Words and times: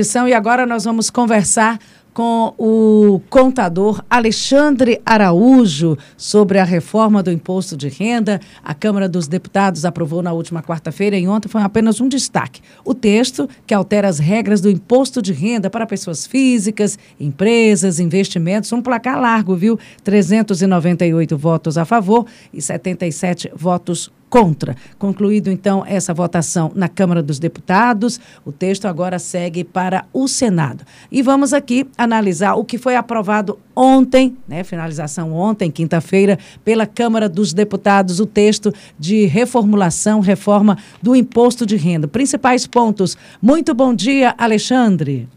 E 0.00 0.32
agora 0.32 0.64
nós 0.64 0.84
vamos 0.84 1.10
conversar 1.10 1.76
com 2.14 2.54
o 2.56 3.20
contador 3.28 4.00
Alexandre 4.08 5.02
Araújo 5.04 5.98
sobre 6.16 6.60
a 6.60 6.64
reforma 6.64 7.20
do 7.20 7.32
imposto 7.32 7.76
de 7.76 7.88
renda. 7.88 8.40
A 8.62 8.74
Câmara 8.74 9.08
dos 9.08 9.26
Deputados 9.26 9.84
aprovou 9.84 10.22
na 10.22 10.32
última 10.32 10.62
quarta-feira 10.62 11.18
e 11.18 11.26
ontem 11.26 11.48
foi 11.48 11.62
apenas 11.62 12.00
um 12.00 12.08
destaque. 12.08 12.60
O 12.84 12.94
texto 12.94 13.48
que 13.66 13.74
altera 13.74 14.06
as 14.06 14.20
regras 14.20 14.60
do 14.60 14.70
imposto 14.70 15.20
de 15.20 15.32
renda 15.32 15.68
para 15.68 15.84
pessoas 15.84 16.28
físicas, 16.28 16.96
empresas, 17.18 17.98
investimentos, 17.98 18.72
um 18.72 18.80
placar 18.80 19.20
largo, 19.20 19.56
viu? 19.56 19.76
398 20.04 21.36
votos 21.36 21.76
a 21.76 21.84
favor 21.84 22.24
e 22.54 22.62
77 22.62 23.50
votos 23.52 24.12
contra. 24.28 24.76
Concluído, 24.98 25.50
então, 25.50 25.84
essa 25.86 26.12
votação 26.12 26.70
na 26.74 26.88
Câmara 26.88 27.22
dos 27.22 27.38
Deputados, 27.38 28.20
o 28.44 28.52
texto 28.52 28.86
agora 28.86 29.18
segue 29.18 29.64
para 29.64 30.04
o 30.12 30.28
Senado. 30.28 30.84
E 31.10 31.22
vamos 31.22 31.52
aqui 31.52 31.86
analisar 31.96 32.54
o 32.54 32.64
que 32.64 32.78
foi 32.78 32.96
aprovado 32.96 33.58
ontem, 33.74 34.36
né, 34.46 34.64
finalização 34.64 35.32
ontem, 35.32 35.70
quinta-feira, 35.70 36.38
pela 36.64 36.86
Câmara 36.86 37.28
dos 37.28 37.52
Deputados, 37.52 38.20
o 38.20 38.26
texto 38.26 38.72
de 38.98 39.26
reformulação, 39.26 40.20
reforma 40.20 40.76
do 41.02 41.14
imposto 41.14 41.64
de 41.64 41.76
renda. 41.76 42.08
Principais 42.08 42.66
pontos. 42.66 43.16
Muito 43.40 43.74
bom 43.74 43.94
dia, 43.94 44.34
Alexandre. 44.36 45.28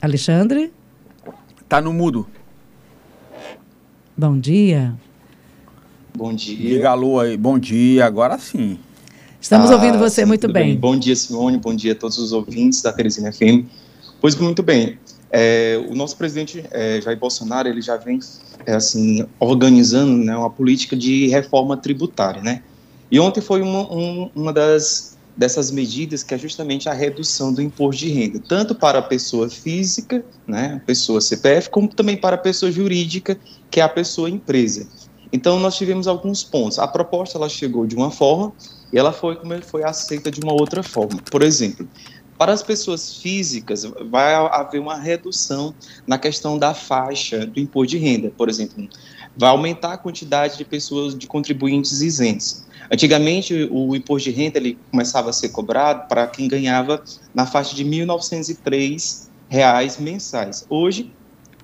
Alexandre? 0.00 0.72
Tá 1.68 1.80
no 1.80 1.92
mudo. 1.92 2.26
Bom 4.16 4.38
dia. 4.38 4.94
Bom 6.16 6.34
dia. 6.34 6.56
Diga 6.56 6.90
alô 6.90 7.20
aí. 7.20 7.36
Bom 7.36 7.58
dia, 7.58 8.04
agora 8.04 8.38
sim. 8.38 8.78
Estamos 9.40 9.70
ah, 9.70 9.74
ouvindo 9.74 9.98
você 9.98 10.22
sim, 10.22 10.26
muito 10.26 10.46
bem. 10.48 10.66
bem. 10.66 10.76
Bom 10.76 10.98
dia, 10.98 11.16
Simone. 11.16 11.58
Bom 11.58 11.74
dia 11.74 11.92
a 11.92 11.94
todos 11.94 12.18
os 12.18 12.32
ouvintes 12.32 12.82
da 12.82 12.92
Teresina 12.92 13.32
FM. 13.32 13.64
Pois 14.20 14.36
muito 14.36 14.62
bem. 14.62 14.98
É, 15.30 15.82
o 15.88 15.94
nosso 15.94 16.16
presidente 16.16 16.64
é, 16.70 17.00
Jair 17.00 17.18
Bolsonaro 17.18 17.68
ele 17.68 17.80
já 17.80 17.96
vem 17.96 18.18
é, 18.66 18.74
assim 18.74 19.24
organizando 19.38 20.12
né, 20.12 20.36
uma 20.36 20.50
política 20.50 20.96
de 20.96 21.28
reforma 21.28 21.76
tributária, 21.76 22.42
né? 22.42 22.62
E 23.10 23.18
ontem 23.18 23.40
foi 23.40 23.62
uma, 23.62 23.92
um, 23.92 24.30
uma 24.34 24.52
das 24.52 25.10
dessas 25.36 25.70
medidas 25.70 26.22
que 26.22 26.34
é 26.34 26.38
justamente 26.38 26.88
a 26.88 26.92
redução 26.92 27.50
do 27.50 27.62
imposto 27.62 28.04
de 28.04 28.10
renda, 28.10 28.42
tanto 28.46 28.74
para 28.74 28.98
a 28.98 29.02
pessoa 29.02 29.48
física, 29.48 30.22
né, 30.46 30.74
a 30.76 30.84
pessoa 30.84 31.18
CPF, 31.20 31.70
como 31.70 31.88
também 31.88 32.14
para 32.14 32.36
a 32.36 32.38
pessoa 32.38 32.70
jurídica, 32.70 33.38
que 33.70 33.80
é 33.80 33.82
a 33.82 33.88
pessoa 33.88 34.28
empresa. 34.28 34.86
Então 35.32 35.58
nós 35.58 35.76
tivemos 35.76 36.08
alguns 36.08 36.42
pontos. 36.42 36.78
A 36.78 36.86
proposta 36.88 37.38
ela 37.38 37.48
chegou 37.48 37.86
de 37.86 37.94
uma 37.94 38.10
forma 38.10 38.52
e 38.92 38.98
ela 38.98 39.12
foi 39.12 39.36
como 39.36 39.60
foi 39.62 39.84
aceita 39.84 40.30
de 40.30 40.40
uma 40.40 40.52
outra 40.52 40.82
forma. 40.82 41.20
Por 41.30 41.42
exemplo, 41.42 41.88
para 42.36 42.52
as 42.52 42.62
pessoas 42.62 43.16
físicas 43.16 43.84
vai 44.10 44.34
haver 44.34 44.80
uma 44.80 44.96
redução 44.96 45.74
na 46.06 46.18
questão 46.18 46.58
da 46.58 46.72
faixa 46.72 47.46
do 47.46 47.60
imposto 47.60 47.90
de 47.90 47.98
renda. 47.98 48.32
Por 48.36 48.48
exemplo, 48.48 48.88
vai 49.36 49.50
aumentar 49.50 49.92
a 49.92 49.98
quantidade 49.98 50.56
de 50.56 50.64
pessoas 50.64 51.14
de 51.14 51.26
contribuintes 51.26 52.00
isentos. 52.00 52.64
Antigamente 52.90 53.68
o 53.70 53.94
imposto 53.94 54.30
de 54.30 54.36
renda 54.36 54.58
ele 54.58 54.78
começava 54.90 55.30
a 55.30 55.32
ser 55.32 55.50
cobrado 55.50 56.08
para 56.08 56.26
quem 56.26 56.48
ganhava 56.48 57.02
na 57.34 57.46
faixa 57.46 57.76
de 57.76 57.84
1.903 57.84 59.28
reais 59.48 59.98
mensais. 59.98 60.66
Hoje 60.68 61.12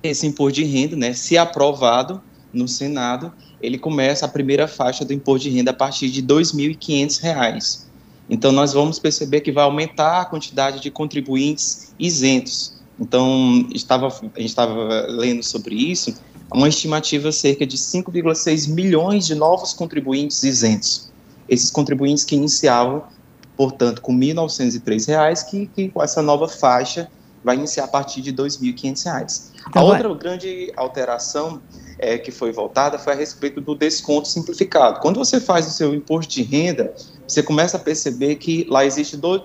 esse 0.03 0.27
imposto 0.27 0.53
de 0.53 0.63
renda, 0.63 0.95
né, 0.95 1.13
se 1.13 1.37
aprovado 1.37 2.21
no 2.53 2.67
Senado, 2.67 3.33
ele 3.61 3.77
começa 3.77 4.25
a 4.25 4.29
primeira 4.29 4.67
faixa 4.67 5.03
do 5.03 5.13
imposto 5.13 5.49
de 5.49 5.55
renda 5.55 5.71
a 5.71 5.73
partir 5.73 6.09
de 6.09 6.21
R$ 6.21 6.27
2.500. 6.27 7.85
Então, 8.29 8.51
nós 8.51 8.73
vamos 8.73 8.99
perceber 8.99 9.41
que 9.41 9.51
vai 9.51 9.63
aumentar 9.63 10.21
a 10.21 10.25
quantidade 10.25 10.81
de 10.81 10.91
contribuintes 10.91 11.93
isentos. 11.97 12.73
Então, 12.99 13.67
estava, 13.73 14.07
a 14.07 14.39
gente 14.39 14.49
estava 14.49 15.07
lendo 15.07 15.43
sobre 15.43 15.75
isso, 15.75 16.13
uma 16.53 16.67
estimativa 16.67 17.31
cerca 17.31 17.65
de 17.65 17.77
5,6 17.77 18.69
milhões 18.69 19.25
de 19.25 19.35
novos 19.35 19.73
contribuintes 19.73 20.43
isentos. 20.43 21.09
Esses 21.47 21.69
contribuintes 21.69 22.23
que 22.23 22.35
iniciavam, 22.35 23.03
portanto, 23.55 24.01
com 24.01 24.13
R$ 24.13 24.33
1.903, 24.33 25.49
que, 25.49 25.67
que 25.67 25.89
com 25.89 26.03
essa 26.03 26.21
nova 26.21 26.47
faixa 26.47 27.09
vai 27.47 27.55
iniciar 27.55 27.85
a 27.85 27.87
partir 27.87 28.21
de 28.21 28.31
R$ 28.31 28.35
2.500. 28.35 29.51
Então, 29.69 29.81
a 29.81 29.85
outra 29.85 30.13
grande 30.13 30.69
alteração 30.75 31.61
é, 31.97 32.17
que 32.17 32.29
foi 32.29 32.51
voltada 32.51 32.99
foi 32.99 33.13
a 33.13 33.15
respeito 33.15 33.61
do 33.61 33.73
desconto 33.73 34.27
simplificado. 34.27 34.99
Quando 34.99 35.17
você 35.17 35.39
faz 35.39 35.65
o 35.65 35.71
seu 35.71 35.95
imposto 35.95 36.33
de 36.33 36.43
renda, 36.43 36.93
você 37.25 37.41
começa 37.41 37.77
a 37.77 37.79
perceber 37.79 38.35
que 38.35 38.67
lá 38.69 38.85
existe 38.85 39.15
dois, 39.15 39.41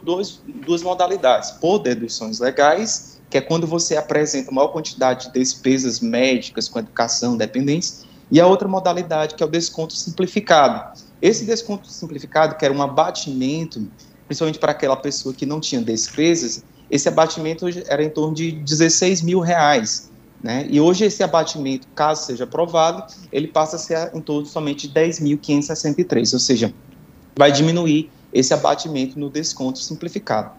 duas 0.67 0.83
modalidades: 0.83 1.53
por 1.53 1.79
deduções 1.79 2.41
legais, 2.41 3.21
que 3.31 3.39
é 3.39 3.41
quando 3.41 3.69
você 3.69 3.97
apresenta 3.97 4.51
maior 4.51 4.69
quantidade 4.69 5.29
de 5.29 5.35
despesas 5.35 6.01
médicas 6.01 6.69
com 6.69 6.81
educação, 6.81 7.37
dependentes, 7.37 8.05
e 8.33 8.41
a 8.41 8.47
outra 8.49 8.67
modalidade 8.67 9.37
que 9.37 9.45
é 9.45 9.47
o 9.47 9.49
desconto 9.49 9.95
simplificado. 9.95 11.01
Esse 11.23 11.45
desconto 11.45 11.87
simplificado, 11.87 12.57
que 12.57 12.65
era 12.65 12.75
um 12.75 12.83
abatimento, 12.83 13.89
principalmente 14.27 14.59
para 14.59 14.73
aquela 14.73 14.97
pessoa 14.97 15.33
que 15.33 15.47
não 15.47 15.61
tinha 15.61 15.81
despesas, 15.81 16.65
esse 16.93 17.09
abatimento 17.09 17.67
era 17.89 18.05
em 18.05 18.11
torno 18.11 18.35
de 18.35 18.53
16 18.53 19.23
mil 19.23 19.41
reais. 19.41 20.11
Né? 20.43 20.67
E 20.69 20.79
hoje 20.79 21.07
esse 21.07 21.23
abatimento, 21.23 21.89
caso 21.95 22.27
seja 22.27 22.45
aprovado, 22.45 23.11
ele 23.33 23.47
passa 23.47 23.77
a 23.77 23.79
ser 23.79 24.11
em 24.15 24.21
torno 24.21 24.45
somente 24.45 24.87
de 24.87 24.95
10.563, 24.95 26.35
ou 26.35 26.39
seja, 26.39 26.75
vai 27.35 27.51
diminuir 27.51 28.11
esse 28.31 28.53
abatimento 28.53 29.19
no 29.19 29.31
desconto 29.31 29.79
simplificado. 29.79 30.51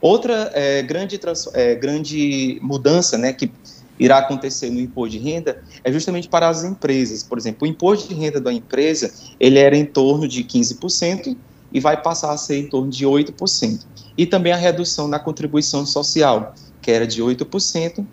Outra 0.00 0.50
é, 0.54 0.82
grande, 0.82 1.20
é, 1.52 1.74
grande 1.74 2.58
mudança 2.62 3.18
né, 3.18 3.34
que 3.34 3.52
irá 3.98 4.18
acontecer 4.18 4.70
no 4.70 4.80
imposto 4.80 5.10
de 5.10 5.18
renda 5.18 5.62
é 5.82 5.92
justamente 5.92 6.28
para 6.28 6.48
as 6.48 6.64
empresas. 6.64 7.22
Por 7.22 7.36
exemplo, 7.36 7.66
o 7.66 7.70
imposto 7.70 8.08
de 8.08 8.14
renda 8.14 8.40
da 8.40 8.52
empresa 8.52 9.12
ele 9.38 9.58
era 9.58 9.76
em 9.76 9.84
torno 9.84 10.26
de 10.26 10.44
15% 10.44 11.36
e 11.72 11.80
vai 11.80 12.00
passar 12.00 12.32
a 12.32 12.38
ser 12.38 12.56
em 12.58 12.68
torno 12.68 12.90
de 12.90 13.04
8%. 13.04 13.80
E 14.16 14.26
também 14.26 14.52
a 14.52 14.56
redução 14.56 15.08
na 15.08 15.18
contribuição 15.18 15.84
social, 15.84 16.54
que 16.80 16.90
era 16.90 17.06
de 17.06 17.22
8%, 17.22 18.06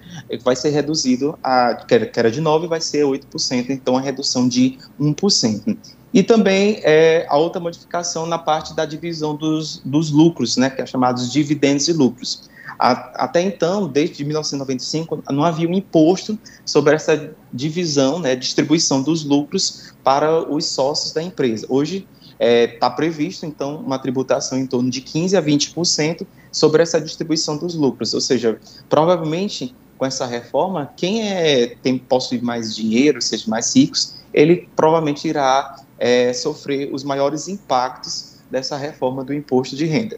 vai 0.44 0.56
ser 0.56 0.70
reduzido 0.70 1.38
a 1.44 1.76
que 1.76 2.20
era 2.20 2.32
de 2.32 2.40
9 2.40 2.68
vai 2.68 2.82
ser 2.82 3.04
8%, 3.04 3.70
então 3.70 3.98
a 3.98 4.02
redução 4.02 4.48
de 4.48 4.78
1%. 5.00 5.78
E 6.14 6.24
também 6.24 6.80
é, 6.84 7.26
a 7.30 7.38
outra 7.38 7.62
modificação 7.62 8.26
na 8.26 8.38
parte 8.38 8.76
da 8.76 8.86
divisão 8.86 9.36
dos, 9.36 9.82
dos 9.84 10.12
lucros, 10.12 10.58
né, 10.58 10.70
que 10.70 10.82
é 10.82 10.86
chamados 10.86 11.32
dividendos 11.32 11.88
e 11.88 11.94
lucros. 11.94 12.50
A, 12.78 12.92
até 13.24 13.42
então, 13.42 13.88
desde 13.88 14.26
1995, 14.26 15.24
não 15.30 15.44
havia 15.44 15.70
um 15.70 15.74
imposto 15.74 16.38
sobre 16.66 16.96
essa 16.96 17.34
divisão, 17.54 18.20
né, 18.20 18.36
distribuição 18.36 19.02
dos 19.02 19.24
lucros 19.24 19.94
para 20.04 20.50
os 20.50 20.66
sócios 20.66 21.14
da 21.14 21.22
empresa. 21.22 21.66
Hoje 21.70 22.08
está 22.42 22.48
é, 22.48 22.68
tá 22.68 22.90
previsto, 22.90 23.46
então, 23.46 23.76
uma 23.78 24.00
tributação 24.00 24.58
em 24.58 24.66
torno 24.66 24.90
de 24.90 25.00
15% 25.02 25.38
a 25.38 25.42
20% 25.42 26.26
sobre 26.52 26.82
essa 26.82 27.00
distribuição 27.00 27.56
dos 27.56 27.76
lucros. 27.76 28.16
Ou 28.16 28.22
seja, 28.22 28.60
provavelmente, 28.90 29.76
com 29.96 30.06
essa 30.06 30.26
reforma, 30.26 30.92
quem 30.98 31.30
é, 31.30 31.76
tem, 31.84 32.00
possui 32.00 32.42
mais 32.42 32.76
dinheiro, 32.76 33.22
seja 33.22 33.48
mais 33.48 33.76
ricos, 33.76 34.16
ele 34.34 34.68
provavelmente 34.76 35.28
irá 35.28 35.76
é, 36.00 36.34
sofrer 36.34 36.90
os 36.92 37.04
maiores 37.04 37.48
impactos 37.48 38.38
dessa 38.50 38.76
reforma 38.76 39.24
do 39.24 39.34
imposto 39.34 39.76
de 39.76 39.86
renda. 39.86 40.18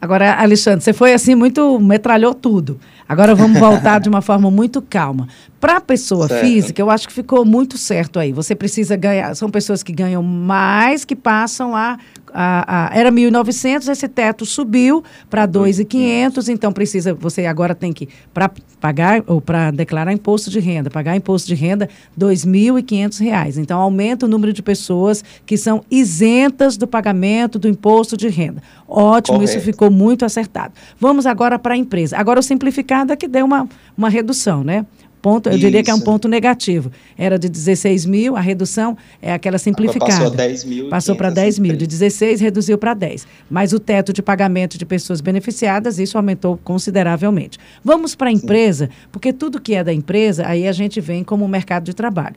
Agora, 0.00 0.40
Alexandre, 0.40 0.84
você 0.84 0.92
foi 0.92 1.12
assim 1.12 1.34
muito, 1.34 1.78
metralhou 1.80 2.34
tudo. 2.34 2.78
Agora 3.12 3.34
vamos 3.34 3.58
voltar 3.60 4.00
de 4.00 4.08
uma 4.08 4.22
forma 4.22 4.50
muito 4.50 4.80
calma. 4.80 5.28
Para 5.60 5.76
a 5.76 5.80
pessoa 5.80 6.26
certo. 6.26 6.44
física, 6.44 6.80
eu 6.80 6.88
acho 6.88 7.06
que 7.06 7.12
ficou 7.12 7.44
muito 7.44 7.76
certo 7.76 8.18
aí. 8.18 8.32
Você 8.32 8.54
precisa 8.54 8.96
ganhar, 8.96 9.34
são 9.36 9.50
pessoas 9.50 9.82
que 9.82 9.92
ganham 9.92 10.22
mais, 10.22 11.04
que 11.04 11.14
passam 11.14 11.76
a 11.76 11.98
a, 12.32 12.88
a, 12.88 12.98
era 12.98 13.10
1.900, 13.12 13.88
esse 13.88 14.08
teto 14.08 14.46
subiu 14.46 15.02
para 15.28 15.46
2.500, 15.46 16.48
então 16.48 16.72
precisa, 16.72 17.14
você 17.14 17.46
agora 17.46 17.74
tem 17.74 17.92
que, 17.92 18.08
para 18.32 18.50
pagar 18.80 19.22
ou 19.26 19.40
para 19.40 19.70
declarar 19.70 20.12
imposto 20.12 20.50
de 20.50 20.58
renda, 20.58 20.90
pagar 20.90 21.16
imposto 21.16 21.48
de 21.48 21.54
renda, 21.54 21.88
R$ 22.18 22.26
2.500. 22.26 23.58
Então, 23.58 23.80
aumenta 23.80 24.26
o 24.26 24.28
número 24.28 24.52
de 24.52 24.62
pessoas 24.62 25.24
que 25.46 25.56
são 25.56 25.84
isentas 25.90 26.76
do 26.76 26.86
pagamento 26.86 27.58
do 27.58 27.68
imposto 27.68 28.16
de 28.16 28.28
renda. 28.28 28.62
Ótimo, 28.88 29.38
Correto. 29.38 29.56
isso 29.56 29.64
ficou 29.64 29.90
muito 29.90 30.24
acertado. 30.24 30.74
Vamos 30.98 31.26
agora 31.26 31.58
para 31.58 31.74
a 31.74 31.76
empresa. 31.76 32.16
Agora, 32.16 32.40
o 32.40 32.42
simplificado 32.42 33.12
é 33.12 33.16
que 33.16 33.28
deu 33.28 33.44
uma, 33.44 33.68
uma 33.96 34.08
redução, 34.08 34.64
né? 34.64 34.84
Ponto, 35.22 35.48
eu 35.48 35.52
Isso. 35.52 35.60
diria 35.60 35.82
que 35.82 35.90
é 35.90 35.94
um 35.94 36.00
ponto 36.00 36.26
negativo. 36.26 36.90
Era 37.16 37.38
de 37.38 37.48
16 37.48 38.04
mil, 38.04 38.36
a 38.36 38.40
redução 38.40 38.96
é 39.22 39.32
aquela 39.32 39.56
simplificada. 39.56 40.10
Passou 40.10 40.30
para 40.32 40.46
10 40.46 40.64
mil. 40.64 40.88
Passou 40.88 41.16
para 41.16 41.30
10 41.30 41.58
mil. 41.60 41.76
De 41.76 41.86
16 41.86 42.40
reduziu 42.40 42.76
para 42.76 42.92
10. 42.92 43.26
Mas 43.48 43.72
o 43.72 43.78
teto 43.78 44.12
de 44.12 44.20
pagamento 44.20 44.76
de 44.76 44.84
pessoas 44.84 45.20
beneficiadas, 45.20 46.00
isso 46.00 46.18
aumentou 46.18 46.58
consideravelmente. 46.64 47.58
Vamos 47.84 48.16
para 48.16 48.28
a 48.28 48.32
empresa, 48.32 48.90
porque 49.12 49.32
tudo 49.32 49.60
que 49.60 49.74
é 49.74 49.84
da 49.84 49.92
empresa, 49.92 50.46
aí 50.46 50.66
a 50.66 50.72
gente 50.72 51.00
vem 51.00 51.22
como 51.22 51.46
mercado 51.46 51.84
de 51.84 51.94
trabalho. 51.94 52.34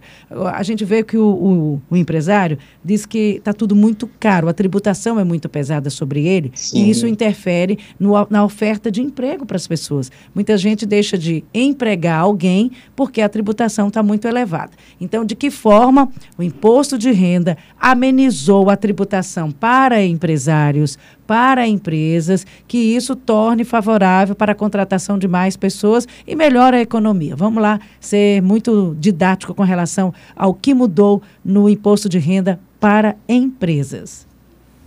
A 0.54 0.62
gente 0.62 0.86
vê 0.86 1.04
que 1.04 1.18
o, 1.18 1.28
o, 1.28 1.82
o 1.90 1.98
empresário 1.98 2.58
diz 2.84 3.06
que 3.06 3.38
está 3.38 3.52
tudo 3.52 3.76
muito 3.76 4.08
caro, 4.20 4.48
a 4.48 4.54
tributação 4.54 5.20
é 5.20 5.24
muito 5.24 5.50
pesada 5.50 5.90
sobre 5.90 6.28
ele, 6.28 6.52
Sim. 6.54 6.84
e 6.84 6.90
isso 6.90 7.08
interfere 7.08 7.80
no, 8.00 8.14
na 8.30 8.46
oferta 8.46 8.92
de 8.92 9.02
emprego 9.02 9.46
para 9.46 9.58
as 9.58 9.66
pessoas. 9.66 10.12
Muita 10.34 10.56
gente 10.58 10.86
deixa 10.86 11.18
de 11.18 11.44
empregar 11.54 12.20
alguém 12.20 12.72
porque 12.96 13.22
a 13.22 13.30
tributação 13.30 13.88
está 13.88 14.02
muito 14.02 14.28
elevada. 14.28 14.72
Então, 15.00 15.26
de 15.26 15.36
que 15.36 15.52
forma 15.52 16.10
o 16.38 16.44
imposto 16.44 16.98
de 16.98 17.12
renda 17.12 17.58
amenizou 17.80 18.70
a 18.70 18.76
tributação 18.76 19.52
para 19.52 20.04
empresários, 20.04 20.98
para 21.26 21.68
empresas, 21.68 22.46
que 22.68 22.78
isso 22.78 23.16
torne 23.16 23.64
favorável 23.64 24.36
para 24.36 24.52
a 24.52 24.56
contratação 24.56 25.18
de 25.18 25.28
mais 25.28 25.58
pessoas 25.58 26.08
e 26.26 26.36
melhore 26.36 26.78
a 26.78 26.82
economia. 26.82 27.36
Vamos 27.36 27.62
lá 27.62 27.80
ser 28.00 28.42
muito 28.42 28.96
didático 29.00 29.54
com 29.54 29.64
relação 29.64 30.14
ao 30.36 30.54
que 30.54 30.74
mudou 30.74 31.22
no 31.44 31.70
imposto 31.70 32.08
de 32.08 32.20
renda 32.20 32.60
para 32.80 33.16
empresas. 33.28 34.28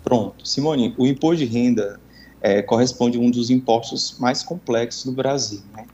Pronto, 0.04 0.46
Simone, 0.46 0.94
o 0.96 1.06
imposto 1.06 1.44
de 1.44 1.46
renda 1.46 2.00
é, 2.40 2.62
corresponde 2.62 3.18
a 3.18 3.20
um 3.20 3.30
dos 3.30 3.50
impostos 3.50 4.16
mais 4.18 4.42
complexos 4.42 5.04
do 5.04 5.12
Brasil, 5.12 5.60
né? 5.76 5.84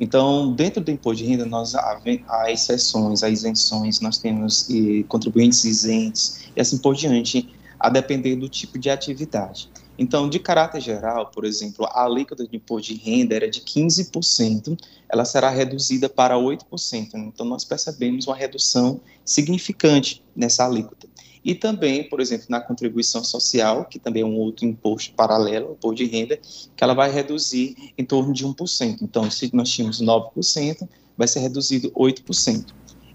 Então, 0.00 0.52
dentro 0.52 0.82
do 0.82 0.90
imposto 0.90 1.22
de 1.22 1.30
renda, 1.30 1.44
nós 1.44 1.74
há, 1.74 2.00
há 2.28 2.50
exceções, 2.50 3.22
há 3.22 3.28
isenções, 3.28 4.00
nós 4.00 4.18
temos 4.18 4.68
e, 4.68 5.04
contribuintes 5.04 5.64
isentos 5.64 6.40
e 6.56 6.60
assim 6.60 6.78
por 6.78 6.94
diante, 6.94 7.48
a 7.78 7.88
depender 7.88 8.36
do 8.36 8.48
tipo 8.48 8.78
de 8.78 8.90
atividade. 8.90 9.70
Então, 9.98 10.28
de 10.28 10.38
caráter 10.38 10.80
geral, 10.80 11.30
por 11.30 11.44
exemplo, 11.44 11.86
a 11.86 12.04
alíquota 12.04 12.46
de 12.46 12.56
imposto 12.56 12.94
de 12.94 12.98
renda 12.98 13.34
era 13.34 13.48
de 13.48 13.60
15%, 13.60 14.78
ela 15.08 15.24
será 15.24 15.50
reduzida 15.50 16.08
para 16.08 16.34
8%. 16.34 17.10
Então, 17.14 17.44
nós 17.44 17.64
percebemos 17.64 18.26
uma 18.26 18.34
redução 18.34 19.00
significante 19.24 20.22
nessa 20.34 20.64
alíquota. 20.64 21.06
E 21.44 21.54
também, 21.54 22.08
por 22.08 22.20
exemplo, 22.20 22.46
na 22.48 22.60
contribuição 22.60 23.24
social, 23.24 23.84
que 23.86 23.98
também 23.98 24.22
é 24.22 24.26
um 24.26 24.36
outro 24.36 24.64
imposto 24.64 25.12
paralelo, 25.14 25.72
imposto 25.72 25.96
de 25.96 26.04
renda, 26.04 26.38
que 26.76 26.84
ela 26.84 26.94
vai 26.94 27.10
reduzir 27.10 27.74
em 27.98 28.04
torno 28.04 28.32
de 28.32 28.46
1%. 28.46 28.98
Então, 29.02 29.28
se 29.30 29.50
nós 29.52 29.68
tínhamos 29.68 30.00
9%, 30.00 30.88
vai 31.16 31.26
ser 31.26 31.40
reduzido 31.40 31.90
8%. 31.90 32.66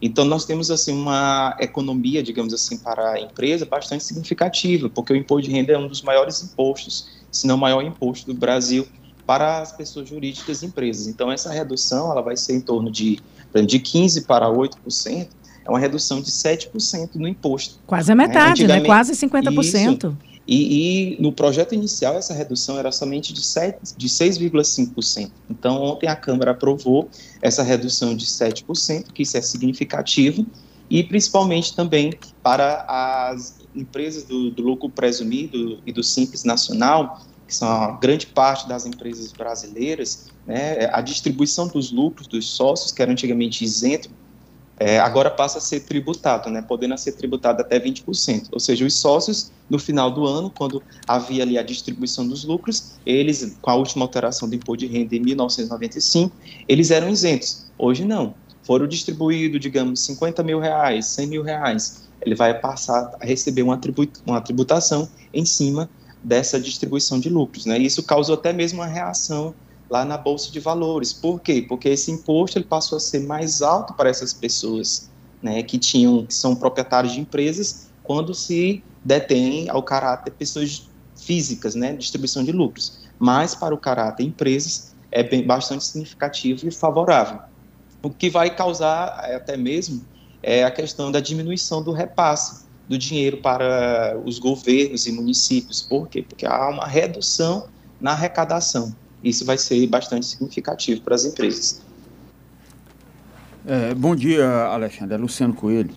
Então, 0.01 0.25
nós 0.25 0.45
temos 0.45 0.69
assim 0.69 0.93
uma 0.93 1.55
economia, 1.59 2.21
digamos 2.21 2.53
assim, 2.53 2.77
para 2.77 3.13
a 3.13 3.19
empresa 3.19 3.65
bastante 3.65 4.03
significativa, 4.03 4.89
porque 4.89 5.13
o 5.13 5.15
imposto 5.15 5.49
de 5.49 5.55
renda 5.55 5.73
é 5.73 5.77
um 5.77 5.87
dos 5.87 6.01
maiores 6.01 6.43
impostos, 6.43 7.07
se 7.31 7.47
não 7.47 7.55
o 7.55 7.57
maior 7.57 7.81
imposto 7.81 8.31
do 8.31 8.37
Brasil 8.37 8.87
para 9.25 9.59
as 9.61 9.71
pessoas 9.71 10.07
jurídicas 10.07 10.61
e 10.61 10.67
empresas. 10.67 11.07
Então, 11.07 11.31
essa 11.31 11.51
redução 11.51 12.11
ela 12.11 12.21
vai 12.21 12.37
ser 12.37 12.55
em 12.55 12.61
torno 12.61 12.91
de, 12.91 13.19
de 13.53 13.79
15% 13.79 14.25
para 14.25 14.47
8%, 14.47 15.27
é 15.67 15.69
uma 15.69 15.79
redução 15.79 16.21
de 16.21 16.31
7% 16.31 17.15
no 17.15 17.27
imposto. 17.27 17.79
Quase 17.85 18.11
a 18.11 18.15
metade, 18.15 18.65
né? 18.65 18.81
Quase 18.81 19.13
50%. 19.13 19.97
Isso, 19.97 20.17
e, 20.47 21.17
e, 21.17 21.21
no 21.21 21.33
projeto 21.33 21.75
inicial, 21.75 22.15
essa 22.15 22.33
redução 22.33 22.79
era 22.79 22.89
somente 22.89 23.33
de, 23.33 23.41
de 23.41 24.07
6,5%. 24.07 25.29
Então, 25.49 25.83
ontem 25.83 26.07
a 26.07 26.15
Câmara 26.15 26.51
aprovou 26.51 27.09
essa 27.41 27.61
redução 27.61 28.15
de 28.15 28.25
7%, 28.25 29.11
que 29.13 29.23
isso 29.23 29.35
é 29.35 29.41
significativo, 29.41 30.45
e 30.89 31.03
principalmente 31.03 31.75
também 31.75 32.13
para 32.41 32.85
as 32.87 33.57
empresas 33.75 34.23
do, 34.23 34.49
do 34.49 34.63
lucro 34.63 34.89
presumido 34.89 35.79
e 35.85 35.91
do 35.91 36.01
Simples 36.01 36.45
Nacional, 36.45 37.21
que 37.45 37.53
são 37.53 37.67
a 37.67 37.91
grande 37.91 38.27
parte 38.27 38.69
das 38.69 38.85
empresas 38.85 39.33
brasileiras, 39.33 40.27
né, 40.45 40.89
a 40.93 41.01
distribuição 41.01 41.67
dos 41.67 41.91
lucros 41.91 42.25
dos 42.25 42.45
sócios, 42.49 42.93
que 42.93 43.01
era 43.01 43.11
antigamente 43.11 43.65
isento 43.65 44.09
é, 44.79 44.99
agora 44.99 45.29
passa 45.29 45.57
a 45.57 45.61
ser 45.61 45.81
tributado, 45.81 46.49
né, 46.49 46.61
podendo 46.61 46.97
ser 46.97 47.13
tributado 47.13 47.61
até 47.61 47.79
20%. 47.79 48.49
Ou 48.51 48.59
seja, 48.59 48.85
os 48.85 48.93
sócios, 48.93 49.51
no 49.69 49.79
final 49.79 50.11
do 50.11 50.25
ano, 50.25 50.51
quando 50.51 50.83
havia 51.07 51.43
ali 51.43 51.57
a 51.57 51.63
distribuição 51.63 52.27
dos 52.27 52.43
lucros, 52.43 52.93
eles, 53.05 53.57
com 53.61 53.71
a 53.71 53.75
última 53.75 54.05
alteração 54.05 54.47
do 54.47 54.55
imposto 54.55 54.85
de 54.85 54.87
renda 54.87 55.15
em 55.15 55.19
1995, 55.19 56.35
eles 56.67 56.91
eram 56.91 57.09
isentos. 57.09 57.65
Hoje 57.77 58.05
não. 58.05 58.35
Foram 58.61 58.87
distribuídos, 58.87 59.59
digamos, 59.59 60.01
50 60.01 60.43
mil 60.43 60.59
reais, 60.59 61.07
100 61.07 61.27
mil 61.27 61.41
reais. 61.41 62.07
Ele 62.21 62.35
vai 62.35 62.59
passar 62.59 63.15
a 63.19 63.25
receber 63.25 63.63
uma, 63.63 63.79
uma 64.25 64.41
tributação 64.41 65.09
em 65.33 65.45
cima 65.45 65.89
dessa 66.23 66.59
distribuição 66.59 67.19
de 67.19 67.29
lucros. 67.29 67.65
Né? 67.65 67.79
Isso 67.79 68.03
causou 68.03 68.35
até 68.35 68.51
mesmo 68.51 68.79
uma 68.79 68.87
reação 68.87 69.55
lá 69.89 70.03
na 70.03 70.17
bolsa 70.17 70.51
de 70.51 70.59
valores. 70.59 71.13
Por 71.13 71.39
quê? 71.39 71.65
Porque 71.67 71.89
esse 71.89 72.11
imposto 72.11 72.57
ele 72.57 72.65
passou 72.65 72.97
a 72.97 72.99
ser 72.99 73.21
mais 73.21 73.61
alto 73.61 73.93
para 73.93 74.09
essas 74.09 74.33
pessoas, 74.33 75.09
né, 75.41 75.63
que 75.63 75.77
tinham 75.77 76.25
que 76.25 76.33
são 76.33 76.55
proprietários 76.55 77.13
de 77.13 77.21
empresas 77.21 77.89
quando 78.03 78.33
se 78.33 78.83
detém 79.03 79.69
ao 79.69 79.83
caráter 79.83 80.31
pessoas 80.31 80.89
físicas, 81.15 81.75
né, 81.75 81.93
distribuição 81.93 82.43
de 82.43 82.51
lucros. 82.51 82.99
Mas 83.19 83.55
para 83.55 83.73
o 83.73 83.77
caráter 83.77 84.23
empresas 84.23 84.95
é 85.11 85.23
bem, 85.23 85.45
bastante 85.45 85.83
significativo 85.83 86.67
e 86.67 86.71
favorável. 86.71 87.39
O 88.03 88.09
que 88.09 88.29
vai 88.29 88.53
causar 88.53 89.23
é, 89.23 89.35
até 89.35 89.57
mesmo 89.57 90.05
é 90.43 90.63
a 90.63 90.71
questão 90.71 91.11
da 91.11 91.19
diminuição 91.19 91.81
do 91.81 91.91
repasse 91.91 92.65
do 92.87 92.97
dinheiro 92.97 93.37
para 93.37 94.17
os 94.23 94.39
governos 94.39 95.07
e 95.07 95.11
municípios. 95.11 95.81
Por 95.81 96.07
quê? 96.07 96.21
Porque 96.21 96.45
há 96.45 96.69
uma 96.69 96.87
redução 96.87 97.67
na 97.99 98.11
arrecadação 98.11 98.95
isso 99.29 99.45
vai 99.45 99.57
ser 99.57 99.85
bastante 99.87 100.25
significativo 100.25 101.01
para 101.01 101.15
as 101.15 101.25
empresas. 101.25 101.81
É, 103.65 103.93
bom 103.93 104.15
dia, 104.15 104.47
Alexandre. 104.65 105.15
É 105.15 105.17
Luciano 105.17 105.53
Coelho. 105.53 105.93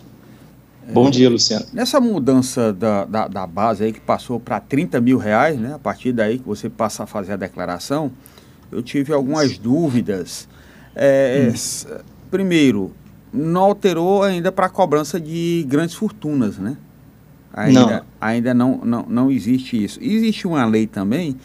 Bom 0.91 1.09
dia, 1.09 1.29
Luciano. 1.29 1.65
Nessa 1.71 2.01
mudança 2.01 2.73
da, 2.73 3.05
da, 3.05 3.27
da 3.27 3.47
base 3.47 3.83
aí 3.83 3.93
que 3.93 4.01
passou 4.01 4.39
para 4.39 4.59
30 4.59 4.99
mil 4.99 5.17
reais, 5.17 5.57
né? 5.57 5.75
A 5.75 5.79
partir 5.79 6.11
daí 6.11 6.39
que 6.39 6.45
você 6.45 6.69
passa 6.69 7.03
a 7.03 7.07
fazer 7.07 7.33
a 7.33 7.37
declaração, 7.37 8.11
eu 8.71 8.81
tive 8.81 9.13
algumas 9.13 9.57
dúvidas. 9.57 10.49
É, 10.93 11.49
hum. 11.49 11.97
Primeiro, 12.29 12.91
não 13.31 13.61
alterou 13.61 14.23
ainda 14.23 14.51
para 14.51 14.65
a 14.65 14.69
cobrança 14.69 15.19
de 15.19 15.65
grandes 15.67 15.95
fortunas, 15.95 16.57
né? 16.57 16.75
Ainda 17.53 17.85
não, 17.85 18.01
ainda 18.19 18.53
não, 18.53 18.77
não, 18.83 19.05
não 19.07 19.31
existe 19.31 19.81
isso. 19.81 19.99
Existe 20.01 20.47
uma 20.47 20.65
lei 20.65 20.87
também 20.87 21.37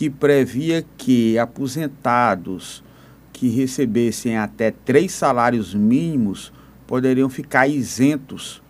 que 0.00 0.08
previa 0.08 0.82
que 0.96 1.38
aposentados 1.38 2.82
que 3.34 3.50
recebessem 3.50 4.34
até 4.38 4.70
três 4.70 5.12
salários 5.12 5.74
mínimos 5.74 6.50
poderiam 6.86 7.28
ficar 7.28 7.68
isentos 7.68 8.62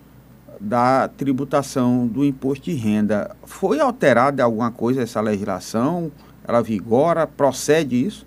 da 0.58 1.06
tributação 1.06 2.04
do 2.08 2.24
imposto 2.24 2.64
de 2.64 2.72
renda. 2.72 3.36
Foi 3.44 3.78
alterada 3.78 4.42
alguma 4.42 4.72
coisa 4.72 5.02
essa 5.02 5.20
legislação? 5.20 6.10
Ela 6.42 6.60
vigora? 6.64 7.28
Procede 7.28 8.04
isso? 8.04 8.26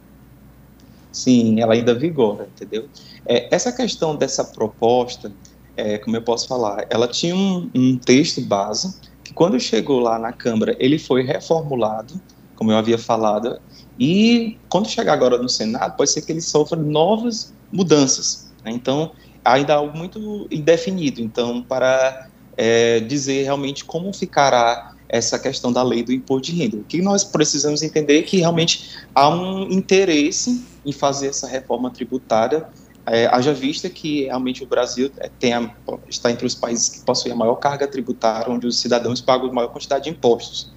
Sim, 1.11 1.59
ela 1.59 1.73
ainda 1.73 1.94
vigora, 1.94 2.47
entendeu? 2.56 2.87
É, 3.25 3.54
essa 3.54 3.73
questão 3.73 4.16
dessa 4.16 4.45
proposta, 4.45 5.30
é, 5.75 5.97
como 5.97 6.16
eu 6.16 6.21
posso 6.21 6.47
falar, 6.47 6.87
ela 6.89 7.09
tinha 7.09 7.35
um, 7.35 7.69
um 7.75 7.97
texto 7.97 8.39
base 8.39 8.97
que 9.25 9.33
quando 9.33 9.59
chegou 9.59 9.99
lá 9.99 10.18
na 10.18 10.31
Câmara 10.31 10.73
ele 10.80 10.97
foi 10.97 11.21
reformulado 11.21 12.13
como 12.56 12.72
eu 12.72 12.78
havia 12.78 12.98
falado. 12.98 13.60
E 14.00 14.57
quando 14.69 14.90
chegar 14.90 15.14
agora 15.14 15.38
no 15.38 15.50
Senado, 15.50 15.95
pode 15.95 16.10
ser 16.10 16.22
que 16.22 16.31
ele 16.31 16.42
sofra 16.42 16.78
novas 16.78 17.54
mudanças. 17.72 18.52
Né? 18.64 18.72
Então, 18.72 19.12
ainda 19.44 19.76
algo 19.76 19.98
muito 19.98 20.48
indefinido. 20.50 21.22
Então, 21.22 21.62
para 21.62 22.28
é, 22.57 23.00
dizer 23.02 23.44
realmente 23.44 23.83
como 23.86 24.14
ficará 24.14 24.94
essa 25.14 25.38
questão 25.38 25.72
da 25.72 25.83
lei 25.83 26.02
do 26.02 26.12
imposto 26.12 26.52
de 26.52 26.57
renda. 26.57 26.78
O 26.78 26.83
que 26.83 27.00
nós 27.02 27.24
precisamos 27.24 27.83
entender 27.83 28.18
é 28.18 28.22
que 28.24 28.38
realmente 28.38 28.98
há 29.14 29.30
um 29.30 29.69
interesse 29.72 30.66
em 30.83 30.92
fazer 30.92 31.28
essa 31.28 31.48
reforma 31.48 31.92
tributária, 31.92 32.68
é, 33.06 33.28
haja 33.28 33.54
vista 33.54 33.90
que 33.90 34.24
realmente 34.24 34.64
o 34.64 34.66
Brasil 34.66 35.12
é, 35.18 35.30
tem 35.30 35.54
a, 35.54 35.72
está 36.10 36.31
entre 36.31 36.48
os 36.48 36.56
países 36.56 36.90
que 36.90 37.06
possuem 37.06 37.33
a 37.33 37.36
maior 37.36 37.56
carga 37.56 37.88
tributária, 37.88 38.52
onde 38.52 38.66
os 38.66 38.80
cidadãos 38.80 39.22
pagam 39.22 39.50
a 39.50 39.54
maior 39.54 39.68
quantidade 39.68 40.06
de 40.06 40.10
impostos. 40.10 40.72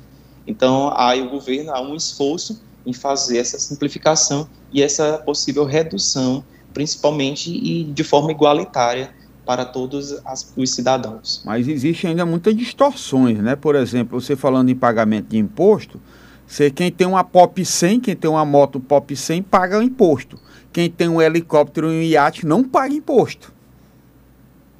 Então, 0.47 0.93
aí 0.97 1.23
o 1.23 1.29
governo 1.29 1.73
há 1.73 1.81
um 1.81 1.95
esforço 1.95 2.61
em 2.87 2.93
fazer 2.93 3.39
essa 3.39 3.59
simplificação 3.59 4.49
e 4.73 4.83
essa 4.83 5.19
possível 5.19 5.65
redução, 5.65 6.45
principalmente 6.73 7.51
e 7.51 7.85
de 7.85 8.05
forma 8.05 8.31
igualitária 8.31 9.13
para 9.45 9.65
todos 9.65 10.13
as, 10.25 10.53
os 10.57 10.71
cidadãos. 10.71 11.43
Mas 11.45 11.67
existe 11.69 12.07
ainda 12.07 12.27
muitas 12.27 12.55
distorções, 12.57 13.39
né? 13.39 13.57
Por 13.57 13.75
exemplo, 13.75 14.21
você 14.21 14.37
falando 14.37 14.69
em 14.69 14.75
pagamento 14.75 15.29
de 15.29 15.39
imposto, 15.39 16.01
você, 16.47 16.71
quem 16.71 16.93
tem 16.93 17.07
uma 17.07 17.25
POP 17.25 17.65
100, 17.65 18.01
quem 18.01 18.17
tem 18.17 18.31
uma 18.31 18.45
moto 18.45 18.79
POP 18.79 19.17
100, 19.17 19.43
paga 19.43 19.79
o 19.79 19.83
imposto. 19.83 20.39
quem 20.73 20.91
tem 20.91 21.09
um 21.09 21.23
helicóptero 21.23 21.91
e 21.91 21.99
um 21.99 22.03
iate 22.03 22.45
não 22.45 22.63
paga 22.63 22.95
imposto. 22.95 23.53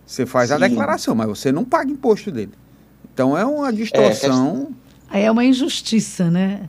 Você 0.05 0.27
faz 0.27 0.49
Sim. 0.49 0.55
a 0.55 0.59
declaração, 0.59 1.15
mas 1.15 1.27
você 1.27 1.51
não 1.51 1.65
paga 1.65 1.91
imposto 1.91 2.31
dele. 2.31 2.53
Então 3.13 3.37
é 3.37 3.45
uma 3.45 3.73
distorção. 3.73 4.69
É, 4.71 4.86
é 5.13 5.31
uma 5.31 5.45
injustiça, 5.45 6.31
né? 6.31 6.69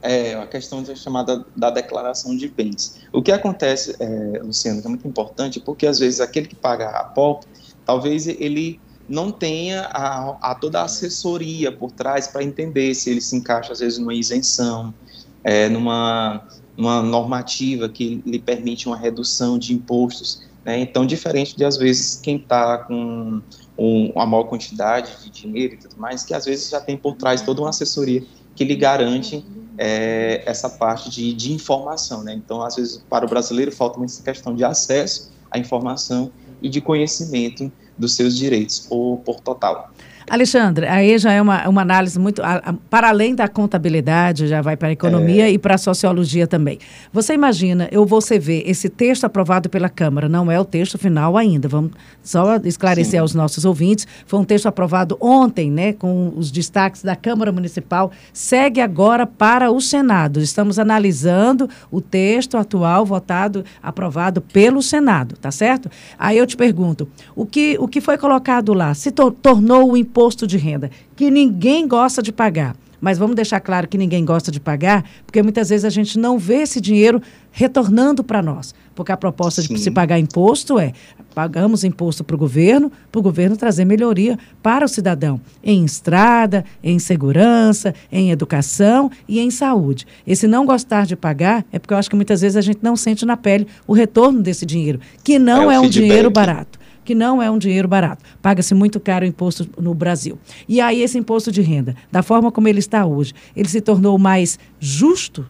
É 0.00 0.34
a 0.34 0.46
questão 0.46 0.84
chamada 0.94 1.44
da 1.56 1.70
declaração 1.70 2.36
de 2.36 2.48
bens. 2.48 3.00
O 3.12 3.20
que 3.20 3.32
acontece, 3.32 3.96
é, 3.98 4.40
Luciano, 4.42 4.80
que 4.80 4.86
é 4.86 4.90
muito 4.90 5.08
importante, 5.08 5.58
porque 5.58 5.86
às 5.86 5.98
vezes 5.98 6.20
aquele 6.20 6.46
que 6.46 6.54
paga 6.54 6.88
a 6.88 7.04
POP, 7.04 7.46
talvez 7.84 8.26
ele 8.28 8.80
não 9.08 9.32
tenha 9.32 9.82
a, 9.86 10.50
a 10.50 10.54
toda 10.54 10.80
a 10.80 10.84
assessoria 10.84 11.72
por 11.72 11.90
trás 11.90 12.28
para 12.28 12.44
entender 12.44 12.94
se 12.94 13.10
ele 13.10 13.20
se 13.20 13.34
encaixa 13.34 13.72
às 13.72 13.80
vezes 13.80 13.98
numa 13.98 14.14
isenção, 14.14 14.94
é, 15.42 15.68
numa, 15.68 16.46
numa 16.76 17.02
normativa 17.02 17.88
que 17.88 18.22
lhe 18.24 18.38
permite 18.38 18.86
uma 18.86 18.96
redução 18.96 19.58
de 19.58 19.72
impostos. 19.72 20.42
Né? 20.64 20.80
Então, 20.80 21.06
diferente 21.06 21.56
de, 21.56 21.64
às 21.64 21.76
vezes, 21.76 22.20
quem 22.22 22.36
está 22.36 22.78
com 22.78 23.40
um, 23.78 24.10
uma 24.10 24.26
maior 24.26 24.44
quantidade 24.44 25.22
de 25.22 25.30
dinheiro 25.30 25.74
e 25.74 25.76
tudo 25.76 25.96
mais, 25.96 26.24
que 26.24 26.34
às 26.34 26.44
vezes 26.44 26.68
já 26.68 26.80
tem 26.80 26.96
por 26.96 27.14
trás 27.14 27.42
toda 27.42 27.60
uma 27.60 27.70
assessoria 27.70 28.24
que 28.56 28.64
lhe 28.64 28.74
garante 28.74 29.44
é, 29.78 30.42
essa 30.44 30.68
parte 30.68 31.08
de, 31.08 31.32
de 31.32 31.52
informação. 31.52 32.24
Né? 32.24 32.34
Então, 32.34 32.60
às 32.60 32.74
vezes, 32.74 33.04
para 33.08 33.24
o 33.24 33.28
brasileiro, 33.28 33.70
falta 33.70 34.02
essa 34.04 34.22
questão 34.22 34.54
de 34.54 34.64
acesso 34.64 35.30
à 35.50 35.58
informação 35.58 36.32
e 36.60 36.68
de 36.68 36.80
conhecimento 36.80 37.70
dos 37.96 38.16
seus 38.16 38.36
direitos 38.36 38.80
por, 38.80 39.18
por 39.24 39.40
total. 39.40 39.92
Alexandre, 40.30 40.86
aí 40.86 41.18
já 41.18 41.32
é 41.32 41.40
uma, 41.40 41.68
uma 41.68 41.82
análise 41.82 42.18
muito. 42.18 42.42
A, 42.42 42.56
a, 42.56 42.72
para 42.72 43.08
além 43.08 43.34
da 43.34 43.48
contabilidade, 43.48 44.46
já 44.46 44.60
vai 44.60 44.76
para 44.76 44.88
a 44.88 44.92
economia 44.92 45.48
é. 45.48 45.52
e 45.52 45.58
para 45.58 45.74
a 45.74 45.78
sociologia 45.78 46.46
também. 46.46 46.78
Você 47.12 47.34
imagina, 47.34 47.88
eu 47.90 48.04
vou 48.04 48.20
ver 48.40 48.62
esse 48.68 48.88
texto 48.88 49.24
aprovado 49.24 49.68
pela 49.68 49.88
Câmara, 49.88 50.28
não 50.28 50.50
é 50.50 50.60
o 50.60 50.64
texto 50.64 50.98
final 50.98 51.36
ainda. 51.36 51.68
Vamos 51.68 51.92
só 52.22 52.56
esclarecer 52.64 53.12
Sim. 53.12 53.18
aos 53.18 53.34
nossos 53.34 53.64
ouvintes. 53.64 54.06
Foi 54.26 54.38
um 54.38 54.44
texto 54.44 54.66
aprovado 54.66 55.16
ontem, 55.20 55.70
né, 55.70 55.92
com 55.92 56.32
os 56.36 56.50
destaques 56.50 57.02
da 57.02 57.16
Câmara 57.16 57.50
Municipal. 57.50 58.10
Segue 58.32 58.80
agora 58.80 59.26
para 59.26 59.70
o 59.70 59.80
Senado. 59.80 60.40
Estamos 60.40 60.78
analisando 60.78 61.68
o 61.90 62.00
texto 62.00 62.56
atual 62.56 63.06
votado, 63.06 63.64
aprovado 63.82 64.40
pelo 64.42 64.82
Senado, 64.82 65.36
tá 65.40 65.50
certo? 65.50 65.90
Aí 66.18 66.36
eu 66.36 66.46
te 66.46 66.56
pergunto, 66.56 67.08
o 67.34 67.46
que, 67.46 67.76
o 67.80 67.88
que 67.88 68.00
foi 68.00 68.18
colocado 68.18 68.74
lá 68.74 68.92
se 68.94 69.10
to 69.10 69.30
tornou 69.30 69.92
o 69.92 69.96
imposto 69.96 70.17
imposto 70.18 70.48
de 70.48 70.58
renda, 70.58 70.90
que 71.14 71.30
ninguém 71.30 71.86
gosta 71.86 72.20
de 72.20 72.32
pagar. 72.32 72.74
Mas 73.00 73.16
vamos 73.16 73.36
deixar 73.36 73.60
claro 73.60 73.86
que 73.86 73.96
ninguém 73.96 74.24
gosta 74.24 74.50
de 74.50 74.58
pagar, 74.58 75.04
porque 75.24 75.40
muitas 75.40 75.68
vezes 75.68 75.84
a 75.84 75.90
gente 75.90 76.18
não 76.18 76.36
vê 76.36 76.62
esse 76.62 76.80
dinheiro 76.80 77.22
retornando 77.52 78.24
para 78.24 78.42
nós. 78.42 78.74
Porque 78.96 79.12
a 79.12 79.16
proposta 79.16 79.62
Sim. 79.62 79.74
de 79.74 79.78
se 79.80 79.92
pagar 79.92 80.18
imposto 80.18 80.76
é: 80.76 80.92
pagamos 81.32 81.84
imposto 81.84 82.24
para 82.24 82.34
o 82.34 82.38
governo, 82.38 82.90
para 83.12 83.20
o 83.20 83.22
governo 83.22 83.56
trazer 83.56 83.84
melhoria 83.84 84.36
para 84.60 84.84
o 84.84 84.88
cidadão, 84.88 85.40
em 85.62 85.84
estrada, 85.84 86.64
em 86.82 86.98
segurança, 86.98 87.94
em 88.10 88.32
educação 88.32 89.08
e 89.28 89.38
em 89.38 89.52
saúde. 89.52 90.04
Esse 90.26 90.48
não 90.48 90.66
gostar 90.66 91.06
de 91.06 91.14
pagar 91.14 91.64
é 91.70 91.78
porque 91.78 91.94
eu 91.94 91.98
acho 91.98 92.10
que 92.10 92.16
muitas 92.16 92.40
vezes 92.40 92.56
a 92.56 92.60
gente 92.60 92.80
não 92.82 92.96
sente 92.96 93.24
na 93.24 93.36
pele 93.36 93.68
o 93.86 93.92
retorno 93.92 94.42
desse 94.42 94.66
dinheiro, 94.66 94.98
que 95.22 95.38
não 95.38 95.70
é, 95.70 95.76
é 95.76 95.80
um 95.80 95.88
dinheiro 95.88 96.28
barato 96.28 96.77
que 97.08 97.14
não 97.14 97.40
é 97.40 97.50
um 97.50 97.56
dinheiro 97.56 97.88
barato. 97.88 98.22
Paga-se 98.42 98.74
muito 98.74 99.00
caro 99.00 99.24
o 99.24 99.28
imposto 99.28 99.66
no 99.80 99.94
Brasil. 99.94 100.38
E 100.68 100.78
aí, 100.78 101.00
esse 101.00 101.16
imposto 101.16 101.50
de 101.50 101.62
renda, 101.62 101.96
da 102.12 102.22
forma 102.22 102.52
como 102.52 102.68
ele 102.68 102.80
está 102.80 103.06
hoje, 103.06 103.32
ele 103.56 103.66
se 103.66 103.80
tornou 103.80 104.18
mais 104.18 104.58
justo? 104.78 105.48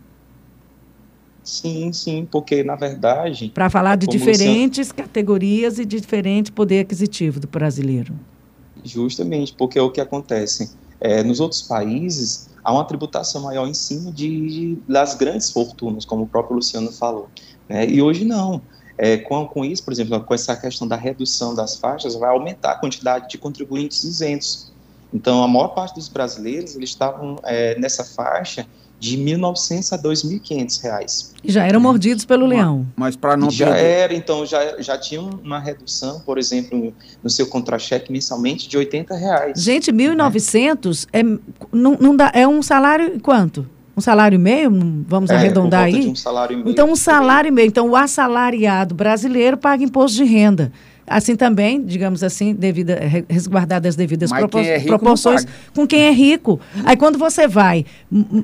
Sim, 1.42 1.92
sim, 1.92 2.28
porque 2.30 2.62
na 2.62 2.76
verdade. 2.76 3.50
Para 3.52 3.68
falar 3.68 3.96
de 3.96 4.06
diferentes 4.06 4.92
categorias 4.92 5.80
e 5.80 5.84
de 5.84 6.00
diferente 6.00 6.52
poder 6.52 6.78
aquisitivo 6.78 7.40
do 7.40 7.48
brasileiro. 7.48 8.14
Justamente, 8.84 9.52
porque 9.52 9.80
é 9.80 9.82
o 9.82 9.90
que 9.90 10.00
acontece. 10.00 10.70
É, 11.00 11.24
nos 11.24 11.40
outros 11.40 11.62
países, 11.62 12.48
há 12.62 12.72
uma 12.72 12.84
tributação 12.84 13.42
maior 13.42 13.66
em 13.66 13.74
cima 13.74 14.12
de, 14.12 14.78
das 14.88 15.16
grandes 15.16 15.50
fortunas, 15.50 16.04
como 16.04 16.22
o 16.22 16.26
próprio 16.28 16.54
Luciano 16.54 16.92
falou. 16.92 17.28
Né? 17.68 17.84
E 17.90 18.00
hoje 18.00 18.24
não. 18.24 18.62
É, 18.98 19.16
com, 19.16 19.46
com 19.46 19.64
isso, 19.64 19.84
por 19.84 19.92
exemplo, 19.92 20.20
com 20.20 20.34
essa 20.34 20.56
questão 20.56 20.86
da 20.86 20.96
redução 20.96 21.54
das 21.54 21.76
faixas, 21.76 22.16
vai 22.16 22.30
aumentar 22.30 22.72
a 22.72 22.74
quantidade 22.74 23.28
de 23.28 23.38
contribuintes 23.38 24.02
isentos. 24.02 24.72
Então, 25.14 25.42
a 25.42 25.48
maior 25.48 25.68
parte 25.68 25.94
dos 25.94 26.08
brasileiros 26.08 26.74
eles 26.74 26.90
estavam 26.90 27.38
é, 27.44 27.78
nessa 27.78 28.04
faixa 28.04 28.66
de 28.98 29.16
1.900 29.16 29.92
a 29.92 29.98
2.500 29.98 30.82
reais. 30.82 31.34
E 31.42 31.52
já 31.52 31.64
eram 31.64 31.80
mordidos 31.80 32.24
pelo 32.24 32.46
leão. 32.46 32.84
Mas 32.96 33.14
para 33.14 33.36
não 33.36 33.48
já 33.50 33.72
ter... 33.72 33.80
era, 33.80 34.14
então 34.14 34.44
já 34.44 34.80
já 34.82 34.98
tinha 34.98 35.20
uma 35.20 35.60
redução, 35.60 36.20
por 36.20 36.36
exemplo, 36.36 36.92
no 37.22 37.30
seu 37.30 37.46
contra-cheque 37.46 38.10
mensalmente 38.10 38.68
de 38.68 38.76
80 38.76 39.14
reais. 39.14 39.62
Gente, 39.62 39.92
1.900 39.92 41.06
né? 41.12 41.20
é 41.20 41.22
não, 41.72 41.96
não 42.00 42.16
dá 42.16 42.32
é 42.34 42.46
um 42.46 42.60
salário 42.60 43.20
quanto? 43.20 43.64
Um 43.98 44.00
salário 44.00 44.36
e 44.36 44.38
meio, 44.38 44.70
vamos 45.06 45.28
é, 45.28 45.34
arredondar 45.34 45.84
aí? 45.84 46.08
Um 46.08 46.14
salário 46.14 46.54
e 46.54 46.56
meio. 46.56 46.70
Então, 46.70 46.90
um 46.90 46.96
salário 46.96 47.48
e 47.48 47.50
meio. 47.50 47.66
Então, 47.66 47.88
o 47.90 47.96
assalariado 47.96 48.94
brasileiro 48.94 49.56
paga 49.56 49.82
imposto 49.82 50.16
de 50.16 50.24
renda. 50.24 50.72
Assim 51.04 51.34
também, 51.34 51.82
digamos 51.82 52.22
assim, 52.22 52.54
devida, 52.54 53.00
resguardadas 53.28 53.90
as 53.90 53.96
devidas 53.96 54.30
propor 54.30 54.62
é 54.62 54.80
proporções 54.80 55.46
com 55.74 55.86
quem 55.86 56.02
é 56.02 56.10
rico. 56.10 56.60
Aí 56.84 56.96
quando 56.96 57.18
você 57.18 57.48
vai, 57.48 57.86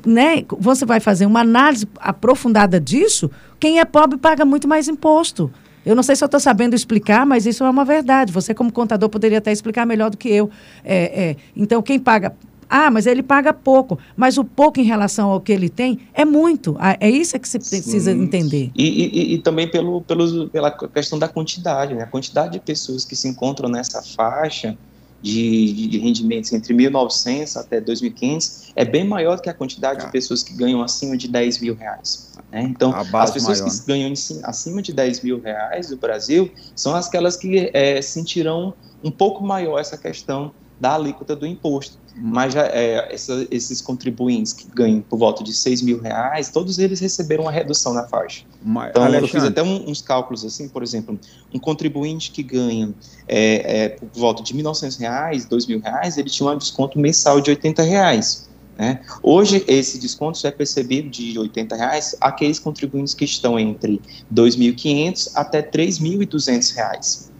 né, 0.06 0.44
você 0.58 0.86
vai 0.86 0.98
fazer 0.98 1.26
uma 1.26 1.40
análise 1.40 1.86
aprofundada 2.00 2.80
disso, 2.80 3.30
quem 3.60 3.80
é 3.80 3.84
pobre 3.84 4.16
paga 4.16 4.46
muito 4.46 4.66
mais 4.66 4.88
imposto. 4.88 5.52
Eu 5.84 5.94
não 5.94 6.02
sei 6.02 6.16
se 6.16 6.24
eu 6.24 6.26
estou 6.26 6.40
sabendo 6.40 6.74
explicar, 6.74 7.26
mas 7.26 7.44
isso 7.44 7.62
é 7.62 7.68
uma 7.68 7.84
verdade. 7.84 8.32
Você, 8.32 8.54
como 8.54 8.72
contador, 8.72 9.10
poderia 9.10 9.36
até 9.36 9.52
explicar 9.52 9.84
melhor 9.84 10.08
do 10.08 10.16
que 10.16 10.30
eu. 10.30 10.48
É, 10.82 11.22
é, 11.22 11.36
então, 11.54 11.82
quem 11.82 11.98
paga 11.98 12.34
ah, 12.76 12.90
mas 12.90 13.06
ele 13.06 13.22
paga 13.22 13.52
pouco. 13.52 13.96
Mas 14.16 14.36
o 14.36 14.42
pouco 14.42 14.80
em 14.80 14.82
relação 14.82 15.30
ao 15.30 15.40
que 15.40 15.52
ele 15.52 15.68
tem 15.68 16.00
é 16.12 16.24
muito. 16.24 16.76
Ah, 16.80 16.96
é 16.98 17.08
isso 17.08 17.38
que 17.38 17.48
você 17.48 17.60
precisa 17.60 18.12
Sim. 18.12 18.20
entender. 18.20 18.72
E, 18.74 18.84
e, 18.84 19.34
e, 19.34 19.38
também 19.38 19.70
pelo, 19.70 20.00
pelo, 20.00 20.48
pela 20.48 20.72
questão 20.72 21.16
da 21.16 21.28
quantidade. 21.28 21.94
Né? 21.94 22.02
A 22.02 22.06
quantidade 22.08 22.54
de 22.54 22.58
pessoas 22.58 23.04
que 23.04 23.14
se 23.14 23.28
encontram 23.28 23.68
nessa 23.68 24.02
faixa 24.02 24.76
de, 25.22 25.86
de 25.86 25.98
rendimentos 25.98 26.52
entre 26.52 26.74
1.900 26.74 27.60
até 27.60 27.80
2.500 27.80 28.72
é 28.74 28.84
bem 28.84 29.04
maior 29.04 29.36
do 29.36 29.42
que 29.42 29.48
a 29.48 29.54
quantidade 29.54 30.04
de 30.04 30.10
pessoas 30.10 30.42
que 30.42 30.52
ganham 30.52 30.82
acima 30.82 31.16
de 31.16 31.28
10 31.28 31.60
mil 31.60 31.76
reais. 31.76 32.32
Né? 32.50 32.62
Então, 32.64 32.92
as 32.92 33.30
pessoas 33.30 33.60
maior, 33.60 33.70
que 33.70 33.78
né? 33.78 33.84
ganham 33.86 34.12
acima 34.42 34.82
de 34.82 34.92
10 34.92 35.22
mil 35.22 35.40
reais 35.40 35.90
no 35.90 35.96
Brasil 35.96 36.50
são 36.74 36.92
aquelas 36.92 37.36
que 37.36 37.70
é, 37.72 38.02
sentirão 38.02 38.74
um 39.04 39.12
pouco 39.12 39.44
maior 39.44 39.78
essa 39.78 39.96
questão 39.96 40.52
da 40.84 40.96
alíquota 40.96 41.34
do 41.34 41.46
imposto. 41.46 41.96
Mas 42.14 42.52
já, 42.52 42.66
é, 42.66 43.08
essa, 43.10 43.46
esses 43.50 43.80
contribuintes 43.80 44.52
que 44.52 44.68
ganham 44.68 45.00
por 45.00 45.18
volta 45.18 45.42
de 45.42 45.54
6 45.54 45.80
mil 45.80 45.98
reais, 45.98 46.50
todos 46.50 46.78
eles 46.78 47.00
receberam 47.00 47.44
uma 47.44 47.50
redução 47.50 47.94
na 47.94 48.06
faixa. 48.06 48.44
Mas, 48.62 48.90
então, 48.90 49.02
Alexandre. 49.02 49.24
eu 49.24 49.40
fiz 49.40 49.44
até 49.44 49.62
um, 49.62 49.88
uns 49.88 50.02
cálculos 50.02 50.44
assim, 50.44 50.68
por 50.68 50.82
exemplo, 50.82 51.18
um 51.54 51.58
contribuinte 51.58 52.30
que 52.30 52.42
ganha 52.42 52.92
é, 53.26 53.84
é, 53.84 53.88
por 53.88 54.10
volta 54.12 54.42
de 54.42 54.52
1.900 54.52 54.98
reais, 54.98 55.46
2 55.46 55.66
mil 55.66 55.80
reais, 55.80 56.18
ele 56.18 56.28
tinha 56.28 56.50
um 56.50 56.58
desconto 56.58 56.98
mensal 56.98 57.40
de 57.40 57.48
80 57.48 57.82
reais. 57.82 58.46
Né? 58.76 59.00
Hoje, 59.22 59.64
esse 59.66 59.98
desconto 59.98 60.38
já 60.38 60.48
é 60.48 60.52
percebido 60.52 61.08
de 61.08 61.38
80 61.38 61.76
reais 61.76 62.14
aqueles 62.20 62.58
contribuintes 62.58 63.14
que 63.14 63.24
estão 63.24 63.58
entre 63.58 64.02
2.500 64.32 65.30
até 65.34 65.62
3.200 65.62 66.74
reais. 66.74 67.33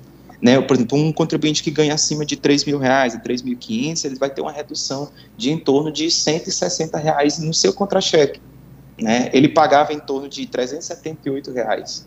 Né? 0.44 0.60
Por 0.60 0.76
exemplo, 0.76 0.98
um 0.98 1.10
contribuinte 1.10 1.62
que 1.62 1.70
ganha 1.70 1.94
acima 1.94 2.22
de 2.22 2.36
3 2.36 2.66
mil 2.66 2.78
reais 2.78 3.14
e 3.14 3.18
3.500, 3.18 4.04
ele 4.04 4.16
vai 4.16 4.28
ter 4.28 4.42
uma 4.42 4.52
redução 4.52 5.08
de 5.38 5.50
em 5.50 5.56
torno 5.56 5.90
de 5.90 6.10
160 6.10 6.98
reais 6.98 7.38
no 7.38 7.54
seu 7.54 7.72
contra-cheque. 7.72 8.42
Né? 9.00 9.30
Ele 9.32 9.48
pagava 9.48 9.94
em 9.94 9.98
torno 9.98 10.28
de 10.28 10.44
378 10.44 11.50
reais. 11.50 12.06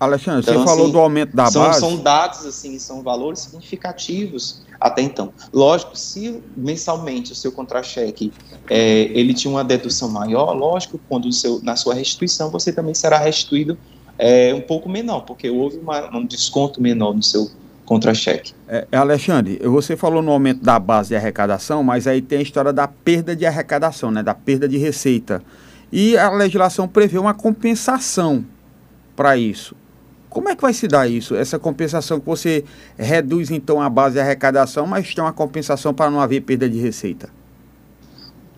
Alexandre, 0.00 0.40
então, 0.40 0.54
você 0.54 0.58
assim, 0.58 0.68
falou 0.68 0.90
do 0.90 0.98
aumento 0.98 1.36
da 1.36 1.46
são, 1.46 1.62
base. 1.62 1.78
São 1.78 1.96
dados, 1.96 2.44
assim, 2.44 2.76
são 2.80 3.04
valores 3.04 3.38
significativos 3.38 4.62
até 4.80 5.00
então. 5.02 5.32
Lógico, 5.52 5.96
se 5.96 6.42
mensalmente 6.56 7.30
o 7.30 7.36
seu 7.36 7.52
contra-cheque 7.52 8.32
é, 8.68 9.02
ele 9.14 9.32
tinha 9.32 9.50
uma 9.50 9.62
dedução 9.62 10.08
maior, 10.08 10.52
lógico, 10.54 11.00
quando 11.08 11.32
seu, 11.32 11.62
na 11.62 11.76
sua 11.76 11.94
restituição 11.94 12.50
você 12.50 12.72
também 12.72 12.94
será 12.94 13.16
restituído 13.16 13.78
é, 14.18 14.52
um 14.52 14.60
pouco 14.60 14.88
menor, 14.88 15.20
porque 15.20 15.48
houve 15.48 15.78
uma, 15.78 16.14
um 16.14 16.26
desconto 16.26 16.82
menor 16.82 17.14
no 17.14 17.22
seu 17.22 17.48
contra-cheque. 17.86 18.52
É, 18.68 18.86
Alexandre, 18.92 19.58
você 19.64 19.96
falou 19.96 20.20
no 20.20 20.32
aumento 20.32 20.62
da 20.62 20.78
base 20.78 21.10
de 21.10 21.16
arrecadação, 21.16 21.82
mas 21.82 22.06
aí 22.06 22.20
tem 22.20 22.40
a 22.40 22.42
história 22.42 22.72
da 22.72 22.86
perda 22.86 23.34
de 23.34 23.46
arrecadação, 23.46 24.10
né, 24.10 24.22
da 24.22 24.34
perda 24.34 24.68
de 24.68 24.76
receita. 24.76 25.42
E 25.90 26.18
a 26.18 26.28
legislação 26.30 26.86
prevê 26.88 27.16
uma 27.16 27.32
compensação 27.32 28.44
para 29.14 29.36
isso. 29.36 29.74
Como 30.28 30.48
é 30.50 30.56
que 30.56 30.60
vai 30.60 30.74
se 30.74 30.86
dar 30.86 31.08
isso? 31.08 31.34
Essa 31.34 31.58
compensação 31.58 32.20
que 32.20 32.26
você 32.26 32.64
reduz 32.98 33.50
então 33.50 33.80
a 33.80 33.88
base 33.88 34.14
de 34.14 34.20
arrecadação, 34.20 34.86
mas 34.86 35.14
tem 35.14 35.24
uma 35.24 35.32
compensação 35.32 35.94
para 35.94 36.10
não 36.10 36.20
haver 36.20 36.42
perda 36.42 36.68
de 36.68 36.78
receita? 36.78 37.30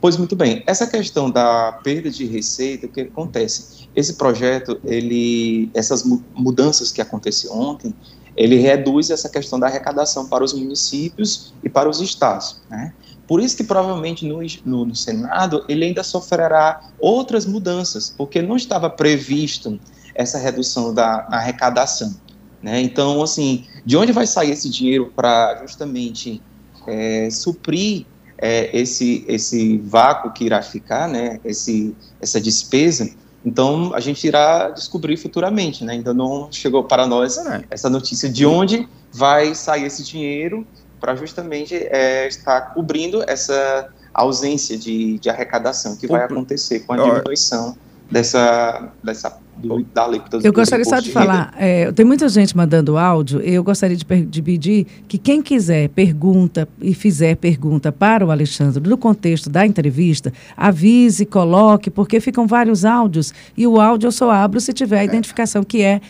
Pois 0.00 0.16
muito 0.16 0.35
bem, 0.35 0.62
essa 0.66 0.87
questão 0.87 1.30
da 1.30 1.73
perda 1.85 2.08
de 2.08 2.25
receita, 2.25 2.87
o 2.87 2.88
que 2.88 3.02
acontece? 3.02 3.88
Esse 3.94 4.14
projeto, 4.14 4.80
ele, 4.85 5.70
essas 5.75 6.04
mudanças 6.35 6.92
que 6.92 7.00
aconteceram 7.00 7.58
ontem, 7.58 7.94
ele 8.38 8.57
reduz 8.57 9.11
essa 9.11 9.28
questão 9.28 9.59
da 9.59 9.66
arrecadação 9.66 10.28
para 10.28 10.45
os 10.45 10.52
municípios 10.52 11.52
e 11.62 11.68
para 11.68 11.88
os 11.88 12.00
estados, 12.00 12.61
né? 12.71 12.92
Por 13.26 13.42
isso 13.42 13.57
que 13.57 13.64
provavelmente 13.64 14.25
no, 14.25 14.40
no, 14.64 14.87
no, 14.87 14.97
Senado 14.97 15.62
ele 15.68 15.85
ainda 15.85 16.02
sofrerá 16.02 16.80
outras 16.99 17.45
mudanças, 17.45 18.14
porque 18.16 18.40
não 18.40 18.57
estava 18.57 18.88
previsto 18.88 19.78
essa 20.14 20.38
redução 20.38 20.95
da 20.95 21.26
arrecadação. 21.30 22.16
Né? 22.62 22.80
Então, 22.80 23.23
assim, 23.23 23.66
de 23.85 23.99
onde 23.99 24.12
vai 24.12 24.26
sair 24.26 24.52
esse 24.52 24.71
dinheiro 24.71 25.12
para 25.14 25.61
justamente 25.61 26.40
é, 26.87 27.28
suprir 27.30 28.07
é, 28.38 28.71
esse, 28.75 29.26
esse 29.28 29.76
vácuo 29.76 30.33
que 30.33 30.45
irá 30.45 30.62
ficar, 30.62 31.07
né? 31.07 31.38
esse, 31.45 31.95
essa 32.23 32.40
despesa? 32.40 33.11
Então, 33.49 33.93
a 33.95 34.00
gente 34.00 34.26
irá 34.26 34.69
descobrir 34.69 35.17
futuramente. 35.17 35.83
Né? 35.83 35.95
Ainda 35.95 36.12
não 36.12 36.52
chegou 36.52 36.85
para 36.85 37.07
nós 37.07 37.38
é. 37.38 37.64
essa 37.71 37.88
notícia 37.88 38.28
de 38.28 38.45
onde 38.45 38.87
vai 39.11 39.55
sair 39.55 39.85
esse 39.85 40.05
dinheiro 40.05 40.67
para 41.00 41.17
justamente 41.17 41.75
é, 41.75 42.28
estar 42.28 42.75
cobrindo 42.75 43.25
essa 43.26 43.88
ausência 44.12 44.76
de, 44.76 45.19
de 45.19 45.31
arrecadação 45.31 45.97
que 45.97 46.07
vai 46.07 46.25
acontecer 46.25 46.81
com 46.81 46.93
a 46.93 46.97
diminuição 46.99 47.75
dessa, 48.11 48.93
dessa 49.02 49.31
do, 49.59 49.85
da. 49.95 50.09
Eu 50.43 50.53
gostaria 50.53 50.85
só 50.85 51.00
de 51.00 51.11
falar, 51.11 51.53
é, 51.57 51.91
tem 51.93 52.05
muita 52.05 52.29
gente 52.29 52.57
mandando 52.57 52.97
áudio, 52.97 53.41
eu 53.41 53.62
gostaria 53.62 53.97
de, 53.97 54.05
de, 54.05 54.43
pedir 54.43 54.87
que 55.07 55.19
quem 55.19 55.43
quiser 55.43 55.88
pergunta 55.88 56.69
e 56.81 56.95
fizer 56.95 57.37
pergunta 57.37 57.91
para 57.91 58.25
o 58.25 58.31
Alexandre 58.31 58.88
no 58.88 58.97
contexto 58.97 59.50
da 59.50 59.67
entrevista, 59.67 60.33
avise, 60.57 61.27
coloque, 61.27 61.91
porque 61.91 62.21
ficam 62.21 62.47
vários 62.47 62.85
áudios 62.85 63.33
e 63.57 63.67
o 63.67 63.81
áudio 63.81 64.09
eu 64.09 64.12
só 64.12 64.31
abro 64.31 64.61
se 64.61 64.73
tiver 64.73 65.00
a 65.00 65.05
identificação 65.05 65.62
que 65.62 65.83
é 65.83 66.00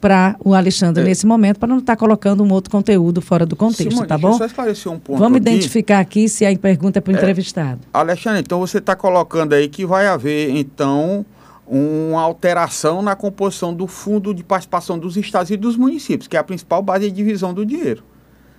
para 0.00 0.36
o 0.44 0.54
Alexandre 0.54 1.02
é. 1.02 1.06
nesse 1.06 1.26
momento, 1.26 1.58
para 1.58 1.68
não 1.68 1.78
estar 1.78 1.94
tá 1.94 1.98
colocando 1.98 2.42
um 2.42 2.52
outro 2.52 2.70
conteúdo 2.70 3.20
fora 3.20 3.44
do 3.44 3.56
contexto, 3.56 3.90
Simone, 3.90 4.06
tá 4.06 4.16
bom? 4.16 4.32
Só 4.34 4.44
esclarecer 4.44 4.90
um 4.90 4.98
ponto 4.98 5.18
Vamos 5.18 5.38
aqui. 5.38 5.48
identificar 5.48 5.98
aqui 6.00 6.28
se 6.28 6.46
a 6.46 6.56
pergunta 6.56 6.98
é 6.98 7.02
para 7.02 7.12
o 7.12 7.14
é. 7.14 7.18
entrevistado. 7.18 7.80
Alexandre, 7.92 8.40
então 8.40 8.60
você 8.60 8.78
está 8.78 8.94
colocando 8.94 9.54
aí 9.54 9.68
que 9.68 9.84
vai 9.84 10.06
haver, 10.06 10.50
então, 10.50 11.24
uma 11.68 12.22
alteração 12.22 13.02
na 13.02 13.14
composição 13.14 13.74
do 13.74 13.86
fundo 13.86 14.32
de 14.34 14.42
participação 14.42 14.98
dos 14.98 15.16
estados 15.16 15.50
e 15.50 15.56
dos 15.56 15.76
municípios, 15.76 16.26
que 16.26 16.36
é 16.36 16.40
a 16.40 16.44
principal 16.44 16.82
base 16.82 17.10
de 17.10 17.14
divisão 17.14 17.52
do 17.52 17.64
dinheiro. 17.64 18.02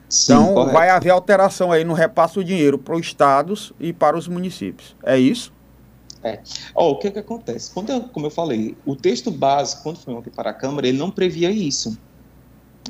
Sim, 0.08 0.34
então, 0.34 0.54
correto. 0.54 0.74
vai 0.74 0.90
haver 0.90 1.10
alteração 1.10 1.72
aí 1.72 1.84
no 1.84 1.94
repasse 1.94 2.36
do 2.36 2.44
dinheiro 2.44 2.78
para 2.78 2.96
os 2.96 3.02
estados 3.02 3.74
e 3.80 3.94
para 3.94 4.18
os 4.18 4.28
municípios. 4.28 4.96
É 5.04 5.18
isso? 5.18 5.52
É. 6.24 6.40
Oh, 6.76 6.92
o 6.92 7.00
que 7.00 7.12
que 7.12 7.20
acontece? 7.20 7.72
Quando 7.72 7.92
eu, 7.92 8.02
como 8.02 8.26
eu 8.26 8.32
falei, 8.32 8.76
o 8.86 8.96
texto 8.96 9.32
básico, 9.32 9.84
quando 9.84 9.98
foi 9.98 10.14
ontem 10.14 10.30
para 10.30 10.50
a 10.50 10.54
Câmara, 10.54 10.88
ele 10.88 10.98
não 10.98 11.10
previa 11.10 11.50
isso. 11.50 11.98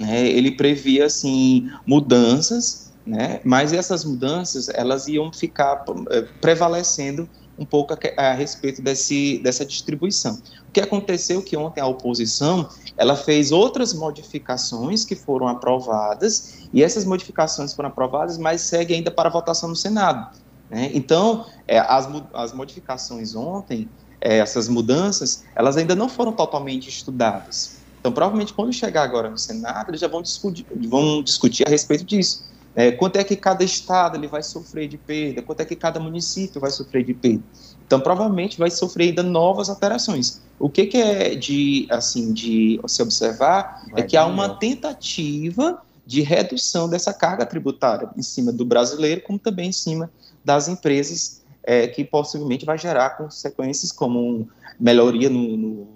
É, 0.01 0.27
ele 0.27 0.51
previa, 0.51 1.05
assim, 1.05 1.69
mudanças, 1.85 2.91
né? 3.05 3.41
mas 3.43 3.73
essas 3.73 4.05
mudanças, 4.05 4.69
elas 4.69 5.07
iam 5.07 5.31
ficar 5.31 5.83
é, 6.09 6.21
prevalecendo 6.41 7.29
um 7.59 7.65
pouco 7.65 7.93
a, 7.93 7.97
a, 8.29 8.33
respeito 8.33 8.81
desse, 8.81 9.39
dessa 9.39 9.65
distribuição. 9.65 10.41
O 10.67 10.71
que 10.71 10.79
aconteceu 10.79 11.41
que 11.41 11.57
ontem 11.57 11.81
a 11.81 11.85
oposição, 11.85 12.69
ela 12.97 13.15
fez 13.15 13.51
outras 13.51 13.93
modificações 13.93 15.03
que 15.03 15.15
foram 15.15 15.47
aprovadas, 15.47 16.59
e 16.71 16.81
essas 16.81 17.03
modificações 17.03 17.73
foram 17.73 17.89
aprovadas, 17.89 18.37
mas 18.37 18.61
segue 18.61 18.93
ainda 18.93 19.11
para 19.11 19.29
votação 19.29 19.67
no 19.67 19.75
Senado. 19.75 20.37
Né? 20.69 20.89
Então, 20.93 21.45
é, 21.67 21.79
as, 21.79 22.07
as 22.33 22.53
modificações 22.53 23.35
ontem, 23.35 23.89
é, 24.21 24.37
essas 24.37 24.69
mudanças, 24.69 25.43
elas 25.53 25.75
ainda 25.75 25.95
não 25.95 26.07
foram 26.07 26.31
totalmente 26.31 26.87
estudadas. 26.87 27.77
Então, 27.99 28.13
provavelmente, 28.13 28.53
quando 28.53 28.71
chegar 28.71 29.03
agora 29.03 29.29
no 29.29 29.37
Senado, 29.37 29.89
eles 29.89 29.99
já 29.99 30.07
vão 30.07 30.21
discutir, 30.21 30.65
vão 30.87 31.21
discutir 31.21 31.67
a 31.67 31.69
respeito 31.69 32.05
disso. 32.05 32.48
É, 32.75 32.91
quanto 32.91 33.17
é 33.17 33.23
que 33.23 33.35
cada 33.35 33.63
estado 33.63 34.15
ele 34.15 34.27
vai 34.27 34.43
sofrer 34.43 34.87
de 34.87 34.97
perda? 34.97 35.41
Quanto 35.41 35.61
é 35.61 35.65
que 35.65 35.75
cada 35.75 35.99
município 35.99 36.61
vai 36.61 36.71
sofrer 36.71 37.03
de 37.03 37.13
perda? 37.13 37.43
Então, 37.85 37.99
provavelmente, 37.99 38.59
vai 38.59 38.69
sofrer 38.69 39.09
ainda 39.09 39.23
novas 39.23 39.69
alterações. 39.69 40.41
O 40.59 40.69
que, 40.69 40.85
que 40.85 40.97
é 40.97 41.35
de, 41.35 41.87
assim, 41.89 42.31
de 42.31 42.79
se 42.87 43.01
observar 43.01 43.83
vai 43.91 44.01
é 44.01 44.05
que 44.05 44.15
há 44.15 44.25
uma 44.25 44.49
tentativa 44.49 45.81
de 46.05 46.21
redução 46.21 46.89
dessa 46.89 47.13
carga 47.13 47.45
tributária 47.45 48.09
em 48.17 48.21
cima 48.21 48.51
do 48.51 48.65
brasileiro, 48.65 49.21
como 49.21 49.39
também 49.39 49.69
em 49.69 49.71
cima 49.71 50.11
das 50.43 50.67
empresas, 50.67 51.43
é, 51.63 51.87
que 51.87 52.03
possivelmente 52.03 52.65
vai 52.65 52.77
gerar 52.77 53.11
consequências 53.11 53.91
como 53.91 54.47
melhoria 54.79 55.29
no, 55.29 55.57
no, 55.57 55.87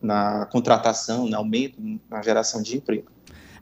na 0.00 0.46
contratação, 0.46 1.26
no 1.26 1.36
aumento 1.36 1.78
na 2.08 2.22
geração 2.22 2.62
de 2.62 2.76
emprego. 2.76 3.10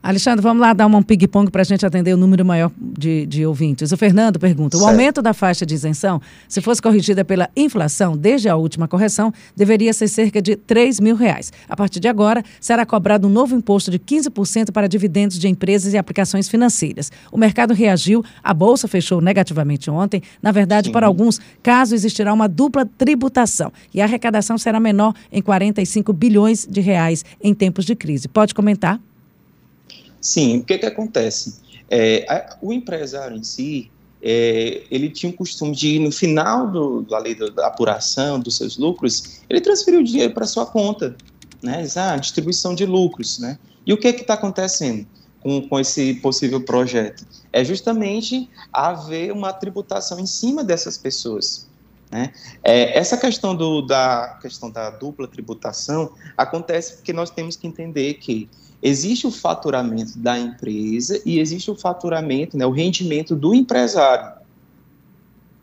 Alexandre, 0.00 0.40
vamos 0.40 0.60
lá 0.60 0.72
dar 0.72 0.86
um 0.86 1.02
ping-pong 1.02 1.50
para 1.50 1.62
a 1.62 1.64
gente 1.64 1.84
atender 1.84 2.14
o 2.14 2.16
número 2.16 2.44
maior 2.44 2.70
de, 2.78 3.26
de 3.26 3.44
ouvintes. 3.44 3.90
O 3.90 3.96
Fernando 3.96 4.38
pergunta: 4.38 4.78
o 4.78 4.86
aumento 4.86 5.20
da 5.20 5.34
faixa 5.34 5.66
de 5.66 5.74
isenção, 5.74 6.20
se 6.48 6.60
fosse 6.60 6.80
corrigida 6.80 7.24
pela 7.24 7.50
inflação 7.56 8.16
desde 8.16 8.48
a 8.48 8.54
última 8.54 8.86
correção, 8.86 9.32
deveria 9.56 9.92
ser 9.92 10.06
cerca 10.06 10.40
de 10.40 10.54
3 10.54 11.00
mil 11.00 11.16
reais. 11.16 11.52
A 11.68 11.76
partir 11.76 11.98
de 11.98 12.06
agora, 12.06 12.44
será 12.60 12.86
cobrado 12.86 13.26
um 13.26 13.30
novo 13.30 13.56
imposto 13.56 13.90
de 13.90 13.98
15% 13.98 14.70
para 14.70 14.88
dividendos 14.88 15.38
de 15.38 15.48
empresas 15.48 15.92
e 15.92 15.98
aplicações 15.98 16.48
financeiras. 16.48 17.10
O 17.32 17.36
mercado 17.36 17.74
reagiu, 17.74 18.24
a 18.42 18.54
Bolsa 18.54 18.86
fechou 18.86 19.20
negativamente 19.20 19.90
ontem. 19.90 20.22
Na 20.40 20.52
verdade, 20.52 20.86
Sim. 20.86 20.92
para 20.92 21.06
alguns, 21.06 21.40
caso 21.60 21.94
existirá 21.94 22.32
uma 22.32 22.48
dupla 22.48 22.86
tributação 22.86 23.72
e 23.92 24.00
a 24.00 24.04
arrecadação 24.04 24.56
será 24.56 24.78
menor 24.78 25.12
em 25.32 25.42
45 25.42 26.12
bilhões 26.12 26.66
de 26.70 26.80
reais 26.80 27.24
em 27.42 27.52
tempos 27.52 27.84
de 27.84 27.96
crise. 27.96 28.28
Pode 28.28 28.54
comentar? 28.54 29.00
Sim, 30.20 30.58
o 30.58 30.64
que, 30.64 30.78
que 30.78 30.86
acontece? 30.86 31.60
É, 31.90 32.26
a, 32.28 32.56
o 32.60 32.72
empresário 32.72 33.36
em 33.36 33.42
si, 33.42 33.90
é, 34.22 34.82
ele 34.90 35.10
tinha 35.10 35.30
o 35.30 35.36
costume 35.36 35.72
de, 35.72 35.98
no 35.98 36.10
final 36.10 36.70
do, 36.70 37.02
da 37.02 37.20
da, 37.54 37.66
apuração 37.66 38.40
dos 38.40 38.56
seus 38.56 38.76
lucros, 38.76 39.40
ele 39.48 39.60
transferiu 39.60 40.00
o 40.00 40.04
dinheiro 40.04 40.34
para 40.34 40.46
sua 40.46 40.66
conta, 40.66 41.16
né? 41.62 41.86
Ah, 41.96 42.16
distribuição 42.16 42.74
de 42.74 42.84
lucros, 42.84 43.38
né? 43.38 43.58
E 43.86 43.92
o 43.92 43.96
que 43.96 44.08
está 44.08 44.34
acontecendo 44.34 45.06
com, 45.40 45.66
com 45.66 45.80
esse 45.80 46.14
possível 46.14 46.60
projeto? 46.60 47.26
É 47.52 47.64
justamente 47.64 48.48
haver 48.72 49.32
uma 49.32 49.52
tributação 49.52 50.18
em 50.20 50.26
cima 50.26 50.62
dessas 50.62 50.98
pessoas. 50.98 51.66
Né? 52.10 52.32
É, 52.62 52.98
essa 52.98 53.16
questão, 53.16 53.54
do, 53.54 53.82
da, 53.82 54.38
questão 54.40 54.70
da 54.70 54.90
dupla 54.90 55.28
tributação 55.28 56.12
acontece 56.36 56.96
porque 56.96 57.12
nós 57.12 57.30
temos 57.30 57.56
que 57.56 57.66
entender 57.66 58.14
que 58.14 58.48
existe 58.82 59.26
o 59.26 59.30
faturamento 59.30 60.18
da 60.18 60.38
empresa 60.38 61.20
e 61.24 61.38
existe 61.38 61.70
o 61.70 61.74
faturamento, 61.74 62.56
né, 62.56 62.64
o 62.64 62.70
rendimento 62.70 63.34
do 63.34 63.54
empresário. 63.54 64.38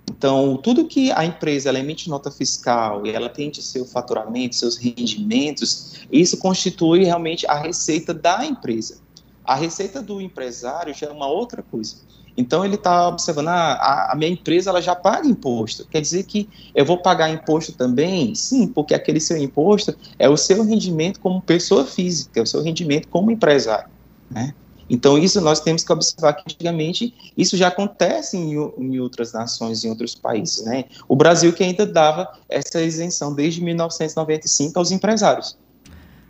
Então, 0.10 0.58
tudo 0.58 0.86
que 0.86 1.12
a 1.12 1.26
empresa 1.26 1.70
ela 1.70 1.80
emite 1.80 2.10
nota 2.10 2.32
fiscal 2.32 3.06
e 3.06 3.10
ela 3.10 3.30
tem 3.30 3.50
de 3.50 3.62
seu 3.62 3.86
faturamento, 3.86 4.56
seus 4.56 4.78
rendimentos, 4.78 6.06
isso 6.12 6.38
constitui 6.38 7.04
realmente 7.04 7.46
a 7.48 7.56
receita 7.56 8.14
da 8.14 8.46
empresa. 8.46 9.00
A 9.44 9.56
receita 9.56 10.02
do 10.02 10.22
empresário 10.22 10.94
já 10.94 11.08
é 11.08 11.12
uma 11.12 11.28
outra 11.28 11.62
coisa. 11.62 11.98
Então 12.38 12.66
ele 12.66 12.76
está 12.76 13.08
observando, 13.08 13.48
ah, 13.48 14.10
a 14.12 14.16
minha 14.16 14.32
empresa 14.32 14.70
ela 14.70 14.82
já 14.82 14.96
paga 14.96 15.28
imposto. 15.28 15.88
Quer 15.88 16.02
dizer 16.02 16.24
que 16.24 16.50
eu 16.74 16.86
vou 16.86 16.98
pagar 16.98 17.30
imposto 17.30 17.72
também? 17.72 18.36
Sim, 18.36 18.68
porque 18.68 18.94
aquele 18.94 19.20
seu 19.20 19.38
imposto 19.38 19.96
é 20.20 20.30
o 20.30 20.36
seu 20.36 20.64
rendimento 20.64 21.20
como 21.20 21.42
pessoa 21.42 21.86
física, 21.86 22.40
é 22.40 22.44
o 22.44 22.46
seu 22.46 22.62
rendimento 22.62 23.08
como 23.08 23.32
empresário. 23.32 23.90
Né? 24.30 24.54
Então 24.90 25.18
isso 25.18 25.42
nós 25.42 25.62
temos 25.62 25.84
que 25.84 25.92
observar 25.92 26.34
que 26.34 26.44
antigamente 26.46 27.14
isso 27.38 27.58
já 27.58 27.70
acontece 27.70 28.38
em, 28.38 28.54
em 28.54 29.00
outras 29.00 29.34
nações, 29.34 29.84
em 29.84 29.90
outros 29.90 30.14
países. 30.14 30.64
Né? 30.66 30.86
O 31.08 31.16
Brasil 31.16 31.54
que 31.54 31.64
ainda 31.64 31.86
dava 31.86 32.28
essa 32.50 32.82
isenção 32.82 33.34
desde 33.34 33.62
1995 33.64 34.78
aos 34.78 34.92
empresários. 34.92 35.58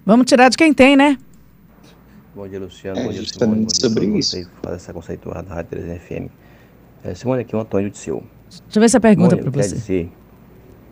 Vamos 0.05 0.27
tirar 0.27 0.49
de 0.49 0.57
quem 0.57 0.71
tem, 0.71 0.95
né? 0.95 1.17
Bom 2.35 2.49
dia, 2.49 2.59
Luciano. 2.59 2.99
É, 2.99 3.03
bom 3.03 3.11
dia, 3.11 3.23
Simone. 3.25 3.61
Bom 3.61 3.65
dia 3.67 3.79
sobre 3.79 4.05
isso. 4.07 4.31
Você 4.31 4.47
fala 4.61 4.75
essa 4.75 4.91
conceituada 4.91 5.47
Rádio 5.47 5.69
3 5.69 6.01
FM. 6.01 6.29
É, 7.05 7.15
Simone, 7.15 7.41
aqui 7.43 7.55
é 7.55 7.57
o 7.57 7.61
Antônio 7.61 7.89
de 7.89 7.97
Seu. 7.97 8.21
Deixa 8.49 8.77
eu 8.77 8.81
ver 8.81 8.85
essa 8.87 8.99
pergunta 8.99 9.37
para 9.37 9.49
você. 9.49 9.69
Quer 9.69 9.75
dizer 9.75 10.11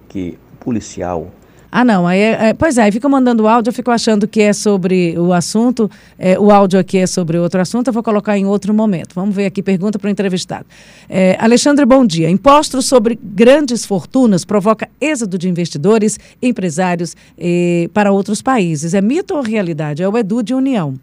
que 0.07 0.39
policial 0.61 1.29
ah, 1.75 1.83
não. 1.83 2.05
Aí, 2.05 2.19
é, 2.19 2.49
é, 2.49 2.53
pois 2.53 2.77
é, 2.77 2.83
aí 2.83 2.91
fica 2.91 3.09
mandando 3.09 3.47
áudio, 3.47 3.71
eu 3.71 3.73
fico 3.73 3.89
achando 3.89 4.27
que 4.27 4.39
é 4.43 4.53
sobre 4.53 5.17
o 5.17 5.33
assunto, 5.33 5.89
é, 6.19 6.37
o 6.37 6.51
áudio 6.51 6.79
aqui 6.79 6.99
é 6.99 7.07
sobre 7.07 7.35
outro 7.39 7.59
assunto, 7.59 7.87
eu 7.87 7.93
vou 7.93 8.03
colocar 8.03 8.37
em 8.37 8.45
outro 8.45 8.71
momento. 8.75 9.15
Vamos 9.15 9.35
ver 9.35 9.47
aqui, 9.47 9.63
pergunta 9.63 9.97
para 9.97 10.07
o 10.07 10.11
entrevistado. 10.11 10.67
É, 11.09 11.35
Alexandre, 11.39 11.83
bom 11.83 12.05
dia. 12.05 12.29
Impostos 12.29 12.85
sobre 12.85 13.19
grandes 13.19 13.87
fortunas 13.87 14.45
provoca 14.45 14.87
êxodo 15.01 15.35
de 15.35 15.49
investidores, 15.49 16.19
empresários 16.39 17.15
para 17.91 18.11
outros 18.11 18.39
países. 18.39 18.93
É 18.93 19.01
mito 19.01 19.33
ou 19.33 19.41
realidade? 19.41 20.03
É 20.03 20.07
o 20.07 20.15
Edu 20.15 20.43
de 20.43 20.53
União. 20.53 20.93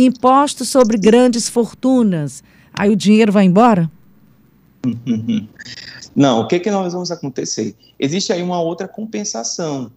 Impostos 0.00 0.68
sobre 0.68 0.96
grandes 0.96 1.48
fortunas. 1.48 2.44
Aí 2.72 2.88
o 2.88 2.94
dinheiro 2.94 3.32
vai 3.32 3.44
embora? 3.44 3.90
Não, 6.14 6.40
o 6.40 6.46
que, 6.46 6.60
que 6.60 6.70
nós 6.70 6.92
vamos 6.92 7.10
acontecer? 7.10 7.74
Existe 7.98 8.32
aí 8.32 8.40
uma 8.40 8.60
outra 8.60 8.86
compensação. 8.86 9.90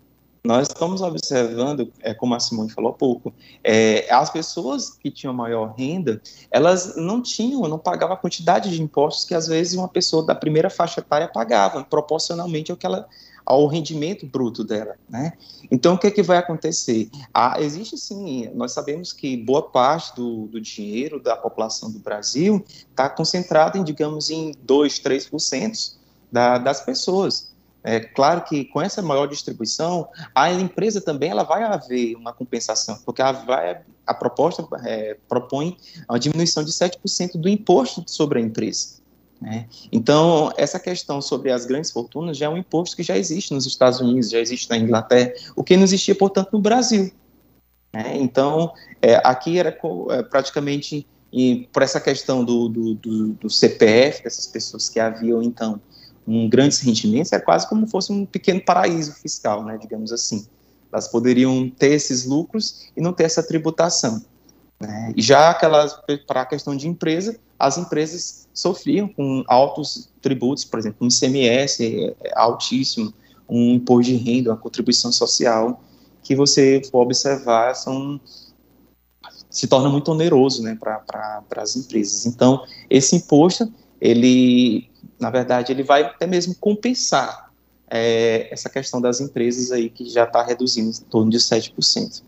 Nós 0.44 0.68
estamos 0.68 1.04
observando, 1.04 1.94
é, 2.02 2.16
como 2.16 2.34
a 2.34 2.40
Simone 2.40 2.72
falou 2.72 2.90
há 2.90 2.94
pouco, 2.96 3.32
é, 3.64 4.12
as 4.12 4.32
pessoas 4.32 4.90
que 4.90 5.12
tinham 5.12 5.36
maior 5.36 5.76
renda, 5.78 6.20
elas 6.50 6.96
não 6.96 7.22
tinham, 7.22 7.62
não 7.68 7.78
pagavam 7.78 8.16
a 8.16 8.18
quantidade 8.18 8.72
de 8.72 8.82
impostos 8.82 9.26
que 9.26 9.36
às 9.36 9.46
vezes 9.46 9.76
uma 9.76 9.88
pessoa 9.88 10.26
da 10.26 10.34
primeira 10.34 10.72
faixa 10.72 11.00
etária 11.00 11.28
pagava, 11.28 11.84
proporcionalmente 11.84 12.72
ao 12.72 12.78
que 12.78 12.88
ela 12.88 13.08
ao 13.46 13.68
rendimento 13.68 14.26
bruto 14.26 14.64
dela, 14.64 14.96
né? 15.10 15.34
Então, 15.70 15.96
o 15.96 15.98
que, 15.98 16.08
é 16.08 16.12
que 16.12 16.24
vai 16.24 16.38
acontecer? 16.38 17.10
Ah, 17.34 17.56
existe 17.60 17.98
sim, 17.98 18.50
nós 18.54 18.72
sabemos 18.72 19.14
que 19.14 19.38
boa 19.38 19.62
parte 19.62 20.16
do, 20.16 20.48
do 20.48 20.60
dinheiro 20.60 21.20
da 21.20 21.36
população 21.36 21.92
do 21.92 22.00
Brasil 22.00 22.64
está 22.90 23.10
concentrada 23.10 23.78
em, 23.78 23.84
digamos, 23.84 24.30
em 24.30 24.54
2, 24.64 25.00
3% 25.00 25.96
da, 26.32 26.58
das 26.58 26.82
pessoas. 26.82 27.52
É 27.84 28.00
claro 28.00 28.44
que 28.44 28.66
com 28.66 28.82
essa 28.82 29.02
maior 29.02 29.26
distribuição, 29.28 30.08
a 30.36 30.52
empresa 30.52 31.02
também 31.02 31.32
ela 31.32 31.44
vai 31.44 31.64
haver 31.64 32.16
uma 32.16 32.32
compensação, 32.32 33.00
porque 33.04 33.22
a, 33.22 33.32
vai, 33.32 33.82
a 34.06 34.14
proposta 34.14 34.68
é, 34.86 35.18
propõe 35.28 35.78
a 36.08 36.18
diminuição 36.18 36.64
de 36.64 36.72
7% 36.72 37.38
do 37.38 37.50
imposto 37.50 38.04
sobre 38.06 38.40
a 38.40 38.42
empresa. 38.42 39.01
Né? 39.42 39.68
Então, 39.92 40.54
essa 40.56 40.80
questão 40.80 41.20
sobre 41.20 41.52
as 41.52 41.66
grandes 41.66 41.90
fortunas 41.90 42.38
já 42.38 42.46
é 42.46 42.50
um 42.50 42.58
imposto 42.58 42.96
que 42.96 43.02
já 43.02 43.18
existe 43.18 43.54
nos 43.54 43.66
Estados 43.66 44.00
Unidos, 44.00 44.30
já 44.30 44.40
existe 44.40 44.70
na 44.70 44.78
Inglaterra, 44.78 45.34
o 45.56 45.64
que 45.64 45.76
não 45.76 45.84
existia, 45.84 46.14
portanto, 46.14 46.50
no 46.54 46.60
Brasil. 46.60 47.12
Né? 47.92 48.18
Então, 48.18 48.72
é, 49.02 49.16
aqui 49.24 49.58
era 49.58 49.76
é, 50.12 50.24
praticamente, 50.24 51.08
e 51.34 51.68
por 51.74 51.82
essa 51.82 52.00
questão 52.00 52.46
do, 52.46 52.70
do, 52.70 52.94
do, 52.94 53.28
do 53.34 53.50
CPF, 53.50 54.24
dessas 54.24 54.46
pessoas 54.46 54.88
que 54.90 55.00
haviam, 55.00 55.42
então, 55.42 55.82
um 56.28 56.48
grandes 56.48 56.80
rendimentos, 56.80 57.32
era 57.32 57.44
quase 57.44 57.68
como 57.68 57.88
fosse 57.88 58.12
um 58.12 58.28
pequeno 58.28 58.62
paraíso 58.64 59.14
fiscal, 59.14 59.66
né, 59.66 59.76
digamos 59.82 60.12
assim. 60.12 60.46
Elas 60.94 61.08
poderiam 61.08 61.68
ter 61.68 61.94
esses 61.94 62.26
lucros 62.26 62.92
e 62.96 63.02
não 63.02 63.12
ter 63.12 63.24
essa 63.24 63.42
tributação. 63.42 64.24
Né? 64.82 65.14
E 65.16 65.22
já 65.22 65.52
aquelas, 65.52 65.96
para 66.26 66.42
a 66.42 66.46
questão 66.46 66.76
de 66.76 66.88
empresa, 66.88 67.38
as 67.60 67.78
empresas 67.78 68.48
sofriam 68.54 69.08
com 69.08 69.44
altos 69.48 70.10
tributos, 70.22 70.66
por 70.66 70.80
exemplo, 70.80 71.06
um 71.06 71.08
ICMS 71.08 72.16
altíssimo, 72.34 73.14
um 73.48 73.76
imposto 73.76 74.12
de 74.12 74.16
renda, 74.18 74.50
uma 74.50 74.58
contribuição 74.58 75.12
social, 75.12 75.84
que 76.24 76.36
você 76.36 76.82
for 76.90 77.02
observar, 77.02 77.76
são, 77.76 78.20
se 79.50 79.68
torna 79.68 79.90
muito 79.90 80.12
oneroso 80.12 80.64
né, 80.64 80.76
para 80.80 81.44
as 81.58 81.76
empresas. 81.76 82.26
Então, 82.26 82.66
esse 82.90 83.16
imposto, 83.16 83.72
ele, 84.00 84.90
na 85.20 85.30
verdade, 85.30 85.72
ele 85.72 85.84
vai 85.84 86.04
até 86.04 86.26
mesmo 86.26 86.56
compensar 86.56 87.52
é, 87.88 88.52
essa 88.52 88.70
questão 88.70 89.00
das 89.00 89.20
empresas 89.20 89.72
aí, 89.72 89.90
que 89.90 90.10
já 90.10 90.24
está 90.24 90.42
reduzindo 90.42 90.90
em 90.90 91.04
torno 91.10 91.30
de 91.30 91.38
7%. 91.38 92.24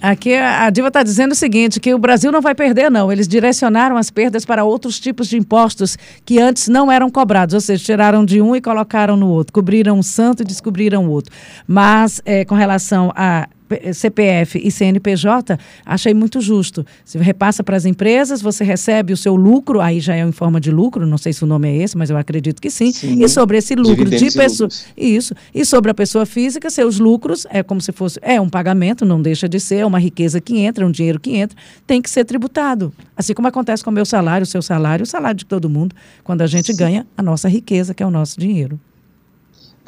Aqui 0.00 0.34
a 0.34 0.70
Diva 0.70 0.88
está 0.88 1.02
dizendo 1.02 1.32
o 1.32 1.34
seguinte, 1.34 1.80
que 1.80 1.92
o 1.92 1.98
Brasil 1.98 2.30
não 2.30 2.40
vai 2.40 2.54
perder, 2.54 2.90
não. 2.90 3.10
Eles 3.10 3.26
direcionaram 3.26 3.96
as 3.96 4.10
perdas 4.10 4.44
para 4.44 4.62
outros 4.62 5.00
tipos 5.00 5.28
de 5.28 5.36
impostos 5.36 5.98
que 6.24 6.38
antes 6.38 6.68
não 6.68 6.90
eram 6.90 7.10
cobrados, 7.10 7.54
ou 7.54 7.60
seja, 7.60 7.84
tiraram 7.84 8.24
de 8.24 8.40
um 8.40 8.54
e 8.54 8.60
colocaram 8.60 9.16
no 9.16 9.28
outro, 9.28 9.52
cobriram 9.52 9.98
um 9.98 10.02
santo 10.02 10.42
e 10.42 10.46
descobriram 10.46 11.06
o 11.06 11.10
outro. 11.10 11.34
Mas, 11.66 12.20
é, 12.24 12.44
com 12.44 12.54
relação 12.54 13.12
a 13.16 13.48
CPF 13.92 14.60
e 14.62 14.70
CNPJ, 14.70 15.58
achei 15.84 16.14
muito 16.14 16.40
justo. 16.40 16.84
Você 17.04 17.18
repassa 17.18 17.62
para 17.62 17.76
as 17.76 17.84
empresas, 17.84 18.40
você 18.40 18.64
recebe 18.64 19.12
o 19.12 19.16
seu 19.16 19.34
lucro, 19.34 19.80
aí 19.80 20.00
já 20.00 20.16
é 20.16 20.20
em 20.20 20.32
forma 20.32 20.60
de 20.60 20.70
lucro, 20.70 21.06
não 21.06 21.18
sei 21.18 21.32
se 21.32 21.44
o 21.44 21.46
nome 21.46 21.68
é 21.68 21.76
esse, 21.82 21.96
mas 21.96 22.10
eu 22.10 22.16
acredito 22.16 22.60
que 22.60 22.70
sim. 22.70 22.92
sim. 22.92 23.22
E 23.22 23.28
sobre 23.28 23.58
esse 23.58 23.74
lucro 23.74 24.04
Dividendos 24.04 24.32
de 24.32 24.38
pessoa. 24.38 24.68
Isso. 24.96 25.34
E 25.54 25.64
sobre 25.64 25.90
a 25.90 25.94
pessoa 25.94 26.24
física, 26.24 26.70
seus 26.70 26.98
lucros 26.98 27.46
é 27.50 27.62
como 27.62 27.80
se 27.80 27.92
fosse. 27.92 28.18
É 28.22 28.40
um 28.40 28.48
pagamento, 28.48 29.04
não 29.04 29.20
deixa 29.20 29.48
de 29.48 29.60
ser, 29.60 29.76
é 29.76 29.86
uma 29.86 29.98
riqueza 29.98 30.40
que 30.40 30.58
entra, 30.58 30.86
um 30.86 30.90
dinheiro 30.90 31.20
que 31.20 31.36
entra, 31.36 31.56
tem 31.86 32.00
que 32.00 32.10
ser 32.10 32.24
tributado. 32.24 32.92
Assim 33.16 33.34
como 33.34 33.48
acontece 33.48 33.82
com 33.84 33.90
o 33.90 33.92
meu 33.92 34.04
salário, 34.04 34.44
o 34.44 34.46
seu 34.46 34.62
salário, 34.62 35.02
o 35.02 35.06
salário 35.06 35.38
de 35.38 35.44
todo 35.44 35.68
mundo, 35.68 35.94
quando 36.24 36.42
a 36.42 36.46
gente 36.46 36.72
sim. 36.72 36.76
ganha 36.76 37.06
a 37.16 37.22
nossa 37.22 37.48
riqueza, 37.48 37.94
que 37.94 38.02
é 38.02 38.06
o 38.06 38.10
nosso 38.10 38.38
dinheiro. 38.38 38.78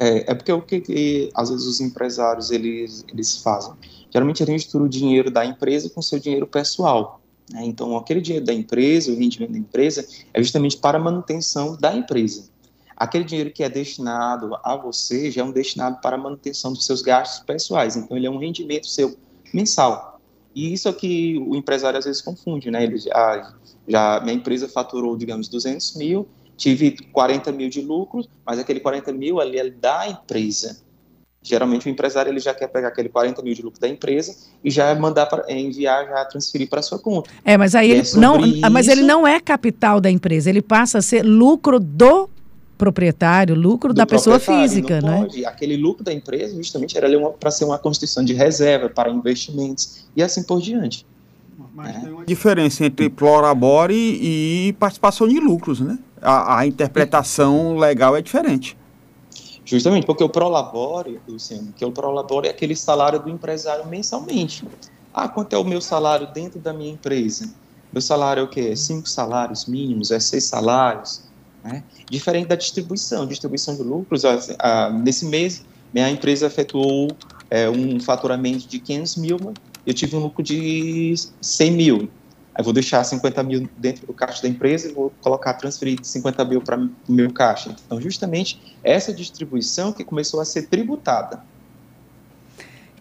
É, 0.01 0.31
é 0.31 0.33
porque 0.33 0.51
o 0.51 0.63
que, 0.63 0.81
que, 0.81 1.29
às 1.35 1.51
vezes 1.51 1.67
os 1.67 1.79
empresários 1.79 2.49
eles, 2.49 3.05
eles 3.07 3.37
fazem? 3.37 3.71
Geralmente 4.09 4.41
eles 4.41 4.53
misturam 4.53 4.85
o 4.85 4.89
dinheiro 4.89 5.29
da 5.29 5.45
empresa 5.45 5.91
com 5.91 5.99
o 5.99 6.03
seu 6.03 6.17
dinheiro 6.17 6.47
pessoal. 6.47 7.21
Né? 7.51 7.65
Então, 7.65 7.95
aquele 7.95 8.19
dinheiro 8.19 8.43
da 8.43 8.51
empresa, 8.51 9.11
o 9.11 9.15
rendimento 9.15 9.51
da 9.51 9.59
empresa, 9.59 10.03
é 10.33 10.41
justamente 10.41 10.75
para 10.77 10.97
a 10.97 11.01
manutenção 11.01 11.77
da 11.77 11.95
empresa. 11.95 12.49
Aquele 12.97 13.23
dinheiro 13.23 13.51
que 13.51 13.63
é 13.63 13.69
destinado 13.69 14.57
a 14.63 14.75
você 14.75 15.29
já 15.29 15.43
é 15.43 15.45
um 15.45 15.51
destinado 15.51 15.99
para 16.01 16.15
a 16.15 16.19
manutenção 16.19 16.73
dos 16.73 16.83
seus 16.83 17.03
gastos 17.03 17.45
pessoais. 17.45 17.95
Então, 17.95 18.17
ele 18.17 18.25
é 18.25 18.31
um 18.31 18.39
rendimento 18.39 18.87
seu 18.87 19.15
mensal. 19.53 20.19
E 20.55 20.73
isso 20.73 20.89
é 20.89 20.93
que 20.93 21.37
o 21.37 21.55
empresário 21.55 21.99
às 21.99 22.05
vezes 22.05 22.23
confunde, 22.23 22.71
né? 22.71 22.83
Ele 22.83 22.97
já, 22.97 23.55
já 23.87 24.19
minha 24.21 24.33
empresa 24.33 24.67
faturou, 24.67 25.15
digamos, 25.15 25.47
200 25.47 25.95
mil, 25.95 26.27
tive 26.57 26.91
40 27.11 27.51
mil 27.51 27.69
de 27.69 27.81
lucro, 27.81 28.25
mas 28.45 28.59
aquele 28.59 28.79
40 28.79 29.11
mil 29.11 29.39
ali 29.39 29.57
é 29.57 29.69
da 29.69 30.07
empresa. 30.07 30.81
Geralmente 31.43 31.87
o 31.87 31.89
empresário 31.89 32.31
ele 32.31 32.39
já 32.39 32.53
quer 32.53 32.67
pegar 32.67 32.89
aquele 32.89 33.09
40 33.09 33.41
mil 33.41 33.53
de 33.53 33.63
lucro 33.63 33.81
da 33.81 33.87
empresa 33.87 34.35
e 34.63 34.69
já 34.69 34.93
mandar 34.93 35.25
para 35.25 35.51
enviar, 35.51 36.05
já 36.07 36.25
transferir 36.25 36.69
para 36.69 36.83
sua 36.83 36.99
conta. 36.99 37.31
É, 37.43 37.57
mas 37.57 37.73
aí 37.73 37.89
ele 37.89 38.01
é 38.01 38.17
não, 38.17 38.39
isso... 38.45 38.71
mas 38.71 38.87
ele 38.87 39.01
não 39.01 39.27
é 39.27 39.39
capital 39.39 39.99
da 39.99 40.11
empresa, 40.11 40.49
ele 40.49 40.61
passa 40.61 40.99
a 40.99 41.01
ser 41.01 41.23
lucro 41.23 41.79
do 41.79 42.29
proprietário, 42.77 43.55
lucro 43.55 43.93
da 43.93 44.05
pessoa 44.05 44.39
física, 44.39 45.01
não 45.01 45.23
né? 45.23 45.45
Aquele 45.45 45.77
lucro 45.77 46.03
da 46.03 46.13
empresa 46.13 46.55
justamente 46.55 46.97
era 46.97 47.07
para 47.39 47.51
ser 47.51 47.65
uma 47.65 47.77
constituição 47.77 48.23
de 48.23 48.33
reserva 48.33 48.89
para 48.89 49.09
investimentos 49.09 50.05
e 50.15 50.21
assim 50.21 50.43
por 50.43 50.59
diante. 50.59 51.05
Mas 51.75 51.95
é. 51.95 51.99
tem 51.99 52.11
uma 52.11 52.25
diferença 52.25 52.85
entre 52.85 53.09
prolabore 53.09 53.93
e 53.95 54.73
participação 54.79 55.27
de 55.27 55.39
lucros, 55.39 55.79
né? 55.79 55.97
A, 56.21 56.59
a 56.59 56.65
interpretação 56.65 57.77
legal 57.77 58.15
é 58.15 58.21
diferente. 58.21 58.77
Justamente, 59.65 60.05
porque 60.05 60.23
o 60.23 60.29
prolabore, 60.29 61.19
Luciano, 61.27 61.71
que 61.75 61.85
o 61.85 61.91
prolabore 61.91 62.47
é 62.47 62.51
aquele 62.51 62.75
salário 62.75 63.19
do 63.19 63.29
empresário 63.29 63.85
mensalmente. 63.87 64.65
Ah, 65.13 65.27
quanto 65.27 65.53
é 65.53 65.57
o 65.57 65.63
meu 65.63 65.81
salário 65.81 66.27
dentro 66.33 66.59
da 66.59 66.73
minha 66.73 66.91
empresa? 66.91 67.49
Meu 67.91 68.01
salário 68.01 68.41
é 68.41 68.43
o 68.43 68.47
quê? 68.47 68.69
É 68.71 68.75
cinco 68.75 69.07
salários 69.07 69.65
mínimos? 69.65 70.11
É 70.11 70.19
seis 70.19 70.45
salários? 70.45 71.23
Né? 71.63 71.83
Diferente 72.09 72.47
da 72.47 72.55
distribuição. 72.55 73.25
Distribuição 73.25 73.75
de 73.75 73.83
lucros, 73.83 74.23
ah, 74.25 74.89
nesse 74.89 75.25
mês, 75.25 75.63
minha 75.93 76.09
empresa 76.09 76.47
efetuou 76.47 77.09
é, 77.49 77.69
um 77.69 77.99
faturamento 77.99 78.67
de 78.67 78.79
500 78.79 79.15
mil, 79.17 79.53
eu 79.85 79.93
tive 79.93 80.15
um 80.15 80.19
lucro 80.19 80.41
de 80.41 81.13
100 81.41 81.71
mil. 81.71 82.09
Aí 82.53 82.63
vou 82.63 82.73
deixar 82.73 83.03
50 83.03 83.43
mil 83.43 83.69
dentro 83.77 84.05
do 84.05 84.13
caixa 84.13 84.41
da 84.41 84.47
empresa 84.49 84.89
e 84.89 84.93
vou 84.93 85.11
colocar, 85.21 85.53
transferir 85.53 85.99
50 86.01 86.43
mil 86.45 86.61
para 86.61 86.77
o 86.77 86.89
meu 87.07 87.31
caixa. 87.31 87.73
Então, 87.85 87.99
justamente 87.99 88.61
essa 88.83 89.13
distribuição 89.13 89.93
que 89.93 90.03
começou 90.03 90.41
a 90.41 90.45
ser 90.45 90.63
tributada. 90.63 91.41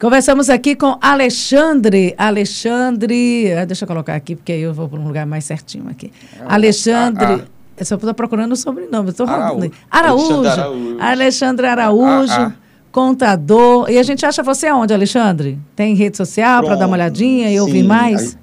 Conversamos 0.00 0.48
aqui 0.48 0.74
com 0.74 0.96
Alexandre. 1.00 2.14
Alexandre, 2.16 3.52
ah, 3.52 3.64
deixa 3.66 3.84
eu 3.84 3.88
colocar 3.88 4.14
aqui, 4.14 4.34
porque 4.34 4.52
aí 4.52 4.62
eu 4.62 4.72
vou 4.72 4.88
para 4.88 4.98
um 4.98 5.06
lugar 5.06 5.26
mais 5.26 5.44
certinho 5.44 5.90
aqui. 5.90 6.12
Ah, 6.40 6.54
Alexandre. 6.54 7.24
Ah, 7.24 7.40
ah. 7.42 7.60
Eu 7.76 7.84
só 7.84 7.96
estou 7.96 8.14
procurando 8.14 8.52
o 8.52 8.56
sobrenome. 8.56 9.10
Estou 9.10 9.26
Araújo. 9.26 9.70
Araújo. 9.90 10.46
Araújo. 10.46 10.96
Alexandre 11.00 11.66
Araújo. 11.66 12.32
Ah, 12.32 12.52
ah. 12.56 12.70
Contador. 12.92 13.90
E 13.90 13.98
a 13.98 14.02
gente 14.02 14.24
acha 14.24 14.42
você 14.42 14.68
aonde, 14.68 14.94
Alexandre? 14.94 15.58
Tem 15.76 15.94
rede 15.94 16.16
social 16.16 16.62
para 16.64 16.76
dar 16.76 16.86
uma 16.86 16.96
olhadinha 16.96 17.48
e 17.48 17.54
Sim, 17.54 17.60
ouvir 17.60 17.82
mais? 17.82 18.38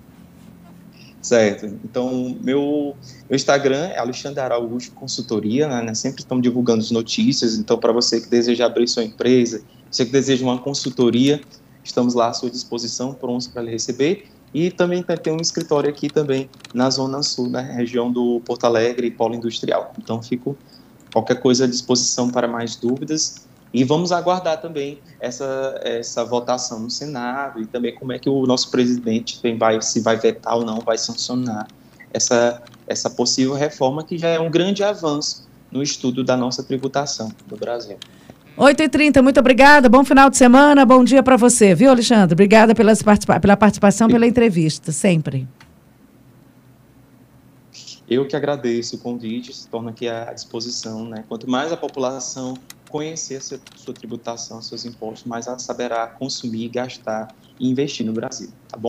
Certo. 1.27 1.65
Então, 1.83 2.37
meu, 2.41 2.95
meu 3.29 3.35
Instagram 3.35 3.87
é 3.87 3.99
Alexandre 3.99 4.39
Araújo 4.39 4.91
Consultoria, 4.91 5.67
né? 5.67 5.93
Sempre 5.93 6.21
estamos 6.21 6.41
divulgando 6.41 6.79
as 6.79 6.89
notícias. 6.89 7.57
Então, 7.57 7.77
para 7.77 7.91
você 7.91 8.21
que 8.21 8.29
deseja 8.29 8.65
abrir 8.65 8.87
sua 8.87 9.03
empresa, 9.03 9.61
você 9.91 10.05
que 10.05 10.11
deseja 10.13 10.45
uma 10.45 10.57
consultoria, 10.57 11.41
estamos 11.83 12.13
lá 12.13 12.29
à 12.29 12.33
sua 12.33 12.49
disposição, 12.49 13.13
prontos 13.13 13.45
para 13.45 13.61
lhe 13.61 13.71
receber. 13.71 14.29
E 14.53 14.71
também 14.71 15.03
tem 15.03 15.33
um 15.33 15.41
escritório 15.41 15.89
aqui 15.89 16.09
também 16.09 16.49
na 16.73 16.89
Zona 16.89 17.21
Sul, 17.21 17.49
na 17.49 17.59
região 17.59 18.09
do 18.09 18.39
Porto 18.45 18.63
Alegre, 18.63 19.11
Polo 19.11 19.35
Industrial. 19.35 19.91
Então, 20.01 20.23
fico 20.23 20.57
qualquer 21.11 21.41
coisa 21.41 21.65
à 21.65 21.67
disposição 21.67 22.29
para 22.29 22.47
mais 22.47 22.77
dúvidas. 22.77 23.46
E 23.73 23.83
vamos 23.83 24.11
aguardar 24.11 24.61
também 24.61 24.99
essa, 25.19 25.79
essa 25.83 26.23
votação 26.23 26.79
no 26.79 26.89
Senado 26.89 27.61
e 27.61 27.65
também 27.65 27.93
como 27.93 28.13
é 28.13 28.19
que 28.19 28.29
o 28.29 28.45
nosso 28.45 28.71
presidente 28.71 29.39
vai, 29.57 29.81
se 29.81 29.99
vai 29.99 30.15
vetar 30.15 30.55
ou 30.55 30.65
não, 30.65 30.79
vai 30.79 30.97
sancionar 30.97 31.67
essa, 32.13 32.61
essa 32.87 33.09
possível 33.09 33.53
reforma 33.53 34.03
que 34.03 34.17
já 34.17 34.29
é 34.29 34.39
um 34.39 34.49
grande 34.49 34.83
avanço 34.83 35.47
no 35.71 35.83
estudo 35.83 36.23
da 36.23 36.37
nossa 36.37 36.63
tributação 36.63 37.31
do 37.45 37.57
Brasil. 37.57 37.97
8h30, 38.57 39.21
muito 39.21 39.39
obrigada, 39.39 39.87
bom 39.87 40.03
final 40.03 40.29
de 40.29 40.37
semana, 40.37 40.83
bom 40.83 41.03
dia 41.03 41.21
para 41.21 41.37
você, 41.37 41.75
viu, 41.75 41.91
Alexandre? 41.91 42.33
Obrigada 42.33 42.73
pelas 42.73 43.03
participa 43.03 43.39
pela 43.39 43.55
participação, 43.55 44.07
pela 44.07 44.25
entrevista, 44.25 44.91
sempre. 44.91 45.47
Eu 48.09 48.25
que 48.25 48.35
agradeço 48.35 48.95
o 48.95 48.99
convite, 48.99 49.53
se 49.53 49.67
torna 49.67 49.91
aqui 49.91 50.07
à 50.07 50.31
disposição. 50.33 51.05
Né? 51.05 51.25
Quanto 51.27 51.49
mais 51.49 51.71
a 51.73 51.77
população 51.77 52.55
conhecer 52.87 53.37
a 53.37 53.41
sua 53.75 53.93
tributação, 53.93 54.61
seus 54.61 54.85
impostos, 54.85 55.25
mais 55.25 55.47
ela 55.47 55.59
saberá 55.59 56.07
consumir, 56.07 56.69
gastar 56.69 57.35
e 57.59 57.69
investir 57.69 58.05
no 58.05 58.13
Brasil. 58.13 58.53
Tá 58.67 58.77
bom? 58.77 58.85